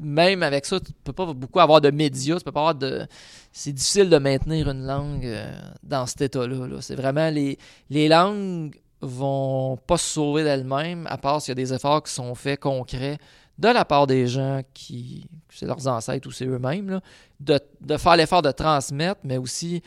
même 0.00 0.42
avec 0.42 0.66
ça, 0.66 0.80
tu 0.80 0.92
peux 1.04 1.12
pas 1.12 1.26
beaucoup 1.32 1.60
avoir 1.60 1.80
de 1.80 1.90
médias, 1.90 2.38
tu 2.38 2.44
peux 2.44 2.52
pas 2.52 2.60
avoir 2.60 2.74
de. 2.74 3.06
C'est 3.52 3.72
difficile 3.72 4.08
de 4.08 4.18
maintenir 4.18 4.70
une 4.70 4.86
langue 4.86 5.26
euh, 5.26 5.52
dans 5.82 6.06
cet 6.06 6.22
état-là. 6.22 6.78
c'est 6.80 6.94
vraiment 6.94 7.30
les, 7.30 7.58
les 7.90 8.08
langues 8.08 8.74
vont 9.02 9.76
pas 9.86 9.96
se 9.96 10.06
sauver 10.06 10.44
d'elles-mêmes, 10.44 11.06
à 11.08 11.16
part 11.16 11.40
s'il 11.40 11.50
y 11.50 11.52
a 11.52 11.54
des 11.54 11.72
efforts 11.72 12.02
qui 12.02 12.12
sont 12.12 12.34
faits 12.34 12.60
concrets 12.60 13.18
de 13.58 13.68
la 13.68 13.84
part 13.84 14.06
des 14.06 14.26
gens 14.26 14.62
qui, 14.72 15.26
c'est 15.50 15.66
leurs 15.66 15.86
ancêtres 15.86 16.26
ou 16.26 16.32
c'est 16.32 16.46
eux-mêmes, 16.46 17.00
de, 17.38 17.60
de, 17.80 17.96
faire 17.98 18.16
l'effort 18.16 18.40
de 18.40 18.50
transmettre, 18.50 19.20
mais 19.22 19.36
aussi 19.36 19.82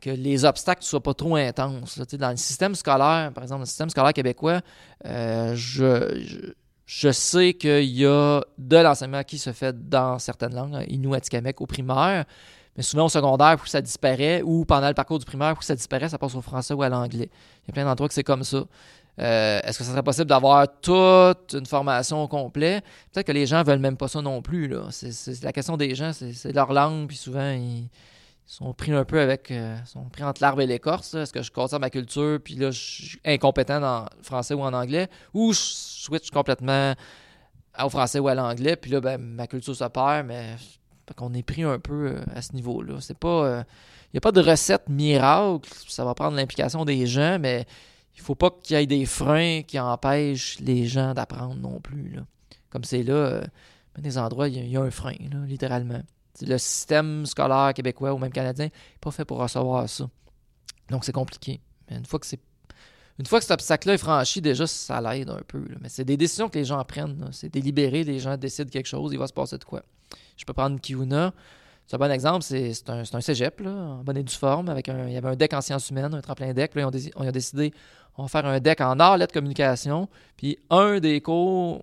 que 0.00 0.10
les 0.10 0.44
obstacles 0.44 0.80
ne 0.80 0.86
soient 0.86 1.02
pas 1.02 1.14
trop 1.14 1.36
intenses. 1.36 1.98
Dans 1.98 2.30
le 2.30 2.36
système 2.36 2.74
scolaire, 2.74 3.30
par 3.34 3.44
exemple, 3.44 3.60
le 3.60 3.66
système 3.66 3.90
scolaire 3.90 4.14
québécois, 4.14 4.62
euh, 5.04 5.54
je 5.54 6.22
je 6.24 6.52
sais 7.10 7.54
qu'il 7.54 7.84
y 7.84 8.06
a 8.06 8.40
de 8.58 8.76
l'enseignement 8.76 9.22
qui 9.22 9.38
se 9.38 9.52
fait 9.52 9.88
dans 9.88 10.18
certaines 10.18 10.54
langues, 10.54 10.84
Inuit, 10.88 11.16
Atikamek 11.16 11.60
au 11.60 11.66
primaire, 11.66 12.24
mais 12.76 12.82
souvent 12.82 13.06
au 13.06 13.08
secondaire, 13.08 13.56
où 13.62 13.66
ça 13.66 13.80
disparaît, 13.80 14.42
ou 14.42 14.64
pendant 14.64 14.88
le 14.88 14.94
parcours 14.94 15.18
du 15.18 15.24
primaire, 15.24 15.54
où 15.58 15.62
ça 15.62 15.74
disparaît, 15.74 16.08
ça 16.08 16.18
passe 16.18 16.34
au 16.34 16.42
français 16.42 16.74
ou 16.74 16.82
à 16.82 16.88
l'anglais. 16.88 17.30
Il 17.64 17.68
y 17.68 17.70
a 17.70 17.72
plein 17.72 17.84
d'endroits 17.84 18.08
que 18.08 18.14
c'est 18.14 18.22
comme 18.22 18.44
ça. 18.44 18.64
Euh, 19.18 19.60
est-ce 19.62 19.78
que 19.78 19.84
ça 19.84 19.90
serait 19.90 20.02
possible 20.02 20.26
d'avoir 20.26 20.66
toute 20.80 21.54
une 21.54 21.66
formation 21.66 22.26
complète? 22.28 22.82
Peut-être 23.12 23.26
que 23.26 23.32
les 23.32 23.46
gens 23.46 23.62
veulent 23.62 23.78
même 23.78 23.96
pas 23.96 24.08
ça 24.08 24.22
non 24.22 24.40
plus. 24.40 24.72
C'est 24.90 25.42
la 25.42 25.52
question 25.52 25.76
des 25.76 25.94
gens, 25.94 26.12
c'est 26.12 26.52
leur 26.52 26.72
langue, 26.72 27.08
puis 27.08 27.16
souvent, 27.16 27.52
ils, 27.52 27.88
sont 28.46 28.72
pris 28.74 28.92
un 28.92 29.04
peu 29.04 29.20
avec. 29.20 29.50
Euh, 29.50 29.76
sont 29.84 30.04
pris 30.04 30.22
entre 30.22 30.42
l'arbre 30.42 30.60
et 30.60 30.66
l'écorce. 30.66 31.14
Est-ce 31.14 31.32
que 31.32 31.42
je 31.42 31.50
conserve 31.50 31.80
ma 31.80 31.90
culture, 31.90 32.38
puis 32.42 32.54
là, 32.54 32.70
je 32.70 32.80
suis 32.80 33.20
incompétent 33.24 33.80
le 33.80 34.22
français 34.22 34.54
ou 34.54 34.62
en 34.62 34.72
anglais, 34.72 35.08
ou 35.32 35.52
je 35.52 35.60
switch 35.60 36.30
complètement 36.30 36.94
au 37.82 37.88
français 37.88 38.18
ou 38.18 38.28
à 38.28 38.34
l'anglais, 38.34 38.76
puis 38.76 38.90
là, 38.90 39.00
ben, 39.00 39.18
ma 39.18 39.46
culture 39.46 39.74
se 39.74 39.84
perd, 39.84 40.26
mais 40.26 40.56
qu'on 41.16 41.34
est 41.34 41.42
pris 41.42 41.62
un 41.62 41.78
peu 41.78 42.08
euh, 42.08 42.24
à 42.34 42.42
ce 42.42 42.54
niveau-là. 42.54 42.96
C'est 43.00 43.18
pas. 43.18 43.42
Il 43.46 43.52
euh, 43.52 43.62
n'y 44.14 44.18
a 44.18 44.20
pas 44.20 44.32
de 44.32 44.40
recette 44.40 44.88
miracle. 44.88 45.68
Ça 45.88 46.04
va 46.04 46.14
prendre 46.14 46.36
l'implication 46.36 46.84
des 46.84 47.06
gens, 47.06 47.38
mais 47.38 47.66
il 48.16 48.20
faut 48.20 48.34
pas 48.34 48.50
qu'il 48.50 48.76
y 48.76 48.80
ait 48.80 48.86
des 48.86 49.06
freins 49.06 49.62
qui 49.62 49.78
empêchent 49.78 50.58
les 50.60 50.86
gens 50.86 51.14
d'apprendre 51.14 51.56
non 51.56 51.80
plus. 51.80 52.18
Comme 52.70 52.84
c'est 52.84 53.02
là, 53.02 53.42
des 53.98 54.18
endroits, 54.18 54.48
il 54.48 54.68
y, 54.68 54.76
a 54.76 54.80
un 54.80 54.90
frein, 54.90 55.16
littéralement 55.46 56.00
le 56.40 56.58
système 56.58 57.26
scolaire 57.26 57.72
québécois 57.74 58.12
ou 58.12 58.18
même 58.18 58.32
canadien 58.32 58.66
n'est 58.66 58.72
pas 59.00 59.10
fait 59.10 59.24
pour 59.24 59.38
recevoir 59.38 59.88
ça. 59.88 60.08
Donc, 60.88 61.04
c'est 61.04 61.12
compliqué. 61.12 61.60
Mais 61.90 61.96
une 61.96 62.06
fois 62.06 62.18
que 62.18 62.26
c'est 62.26 62.40
une 63.18 63.26
fois 63.26 63.38
que 63.38 63.44
cet 63.44 63.52
obstacle-là 63.52 63.94
est 63.94 63.98
franchi, 63.98 64.40
déjà, 64.40 64.66
ça 64.66 65.00
l'aide 65.00 65.30
un 65.30 65.42
peu. 65.46 65.62
Mais 65.80 65.88
c'est 65.88 66.04
des 66.04 66.16
décisions 66.16 66.48
que 66.48 66.58
les 66.58 66.64
gens 66.64 66.82
prennent. 66.82 67.28
C'est 67.32 67.50
délibéré, 67.50 68.04
les 68.04 68.18
gens 68.18 68.36
décident 68.36 68.70
quelque 68.70 68.86
chose, 68.86 69.12
il 69.12 69.18
va 69.18 69.26
se 69.26 69.32
passer 69.32 69.58
de 69.58 69.64
quoi. 69.64 69.82
Je 70.36 70.44
peux 70.44 70.52
prendre 70.52 70.80
Kiuna. 70.80 71.32
C'est 71.86 71.96
un 71.96 71.98
bon 71.98 72.10
exemple, 72.10 72.42
c'est 72.42 72.88
un, 72.88 73.02
un, 73.12 73.20
cégep, 73.20 73.60
là, 73.60 73.70
en 73.70 74.04
bonne 74.04 74.16
et 74.16 74.24
forme. 74.28 74.68
Avec 74.68 74.88
un, 74.88 75.08
il 75.08 75.12
y 75.12 75.16
avait 75.16 75.28
un 75.28 75.36
deck 75.36 75.52
en 75.52 75.60
sciences 75.60 75.90
humaines, 75.90 76.14
un 76.14 76.20
tremplin 76.20 76.54
deck. 76.54 76.74
Là, 76.74 76.88
on, 77.16 77.26
a 77.26 77.32
décidé, 77.32 77.74
on 78.16 78.22
va 78.22 78.28
faire 78.28 78.46
un 78.46 78.60
deck 78.60 78.80
en 78.80 78.98
art, 78.98 79.18
lettres, 79.18 79.34
communication. 79.34 80.08
Puis 80.36 80.58
un 80.70 81.00
des 81.00 81.20
cours 81.20 81.82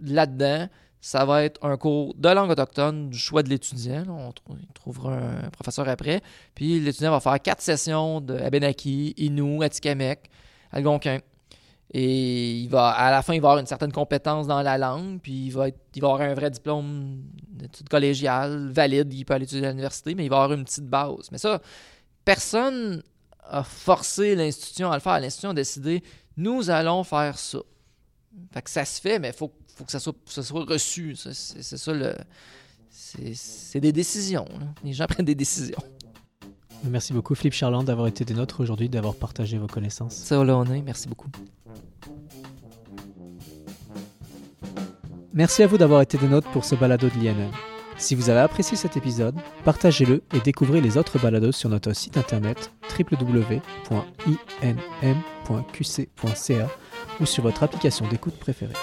là-dedans, 0.00 0.68
ça 1.00 1.24
va 1.24 1.44
être 1.44 1.64
un 1.64 1.76
cours 1.76 2.14
de 2.14 2.28
langue 2.28 2.50
autochtone 2.50 3.08
du 3.08 3.18
choix 3.18 3.42
de 3.42 3.48
l'étudiant. 3.48 4.04
On 4.08 4.32
trouvera 4.74 5.14
un 5.14 5.50
professeur 5.50 5.88
après. 5.88 6.20
Puis 6.54 6.78
l'étudiant 6.80 7.10
va 7.10 7.20
faire 7.20 7.40
quatre 7.40 7.62
sessions 7.62 8.20
de 8.20 8.34
Abenaki, 8.36 9.14
Innu, 9.16 9.60
Algonquin. 10.72 11.20
Et 11.92 12.52
il 12.52 12.68
va, 12.68 12.90
à 12.90 13.10
la 13.10 13.22
fin, 13.22 13.34
il 13.34 13.40
va 13.40 13.48
avoir 13.48 13.58
une 13.58 13.66
certaine 13.66 13.90
compétence 13.90 14.46
dans 14.46 14.62
la 14.62 14.78
langue, 14.78 15.18
puis 15.20 15.46
il 15.46 15.50
va, 15.50 15.68
être, 15.68 15.78
il 15.96 16.02
va 16.02 16.12
avoir 16.12 16.28
un 16.28 16.34
vrai 16.34 16.48
diplôme 16.48 17.24
d'études 17.48 17.88
collégiales 17.88 18.70
valide. 18.70 19.12
Il 19.12 19.24
peut 19.24 19.34
aller 19.34 19.44
étudier 19.44 19.66
à 19.66 19.70
l'université, 19.70 20.14
mais 20.14 20.24
il 20.24 20.28
va 20.28 20.42
avoir 20.42 20.56
une 20.56 20.64
petite 20.64 20.86
base. 20.86 21.30
Mais 21.32 21.38
ça, 21.38 21.60
personne 22.24 23.02
a 23.42 23.64
forcé 23.64 24.36
l'institution 24.36 24.92
à 24.92 24.94
le 24.94 25.00
faire. 25.00 25.18
L'institution 25.18 25.50
a 25.50 25.54
décidé, 25.54 26.04
nous 26.36 26.70
allons 26.70 27.02
faire 27.02 27.36
ça. 27.36 27.58
Fait 28.52 28.62
que 28.62 28.70
ça 28.70 28.84
se 28.84 29.00
fait, 29.00 29.18
mais 29.18 29.28
il 29.28 29.34
faut 29.34 29.52
faut 29.80 29.86
que 29.86 29.92
ça 29.92 29.98
soit, 29.98 30.14
ça 30.26 30.42
soit 30.42 30.64
reçu. 30.64 31.16
C'est 31.16 31.62
ça 31.62 31.92
le. 31.94 32.14
C'est 32.90 33.80
des 33.80 33.92
décisions. 33.92 34.46
Les 34.84 34.92
gens 34.92 35.06
prennent 35.06 35.24
des 35.24 35.34
décisions. 35.34 35.82
Merci 36.84 37.14
beaucoup, 37.14 37.34
Philippe 37.34 37.54
Charland, 37.54 37.84
d'avoir 37.84 38.06
été 38.06 38.26
des 38.26 38.34
nôtres 38.34 38.60
aujourd'hui, 38.60 38.90
d'avoir 38.90 39.14
partagé 39.14 39.56
vos 39.56 39.66
connaissances. 39.66 40.14
Ça, 40.14 40.44
là, 40.44 40.56
on 40.56 40.66
est. 40.66 40.82
Merci 40.82 41.08
beaucoup. 41.08 41.28
Merci 45.32 45.62
à 45.62 45.66
vous 45.66 45.78
d'avoir 45.78 46.02
été 46.02 46.18
des 46.18 46.28
nôtres 46.28 46.50
pour 46.50 46.66
ce 46.66 46.74
balado 46.74 47.08
de 47.08 47.14
l'INN. 47.14 47.50
Si 47.96 48.14
vous 48.14 48.28
avez 48.28 48.40
apprécié 48.40 48.76
cet 48.76 48.98
épisode, 48.98 49.36
partagez-le 49.64 50.22
et 50.34 50.40
découvrez 50.40 50.82
les 50.82 50.98
autres 50.98 51.18
balados 51.18 51.52
sur 51.52 51.70
notre 51.70 51.94
site 51.94 52.18
internet 52.18 52.70
www.inm.qc.ca 52.98 53.90
ou 57.20 57.26
sur 57.26 57.42
votre 57.42 57.62
application 57.62 58.08
d'écoute 58.08 58.36
préférée. 58.38 58.74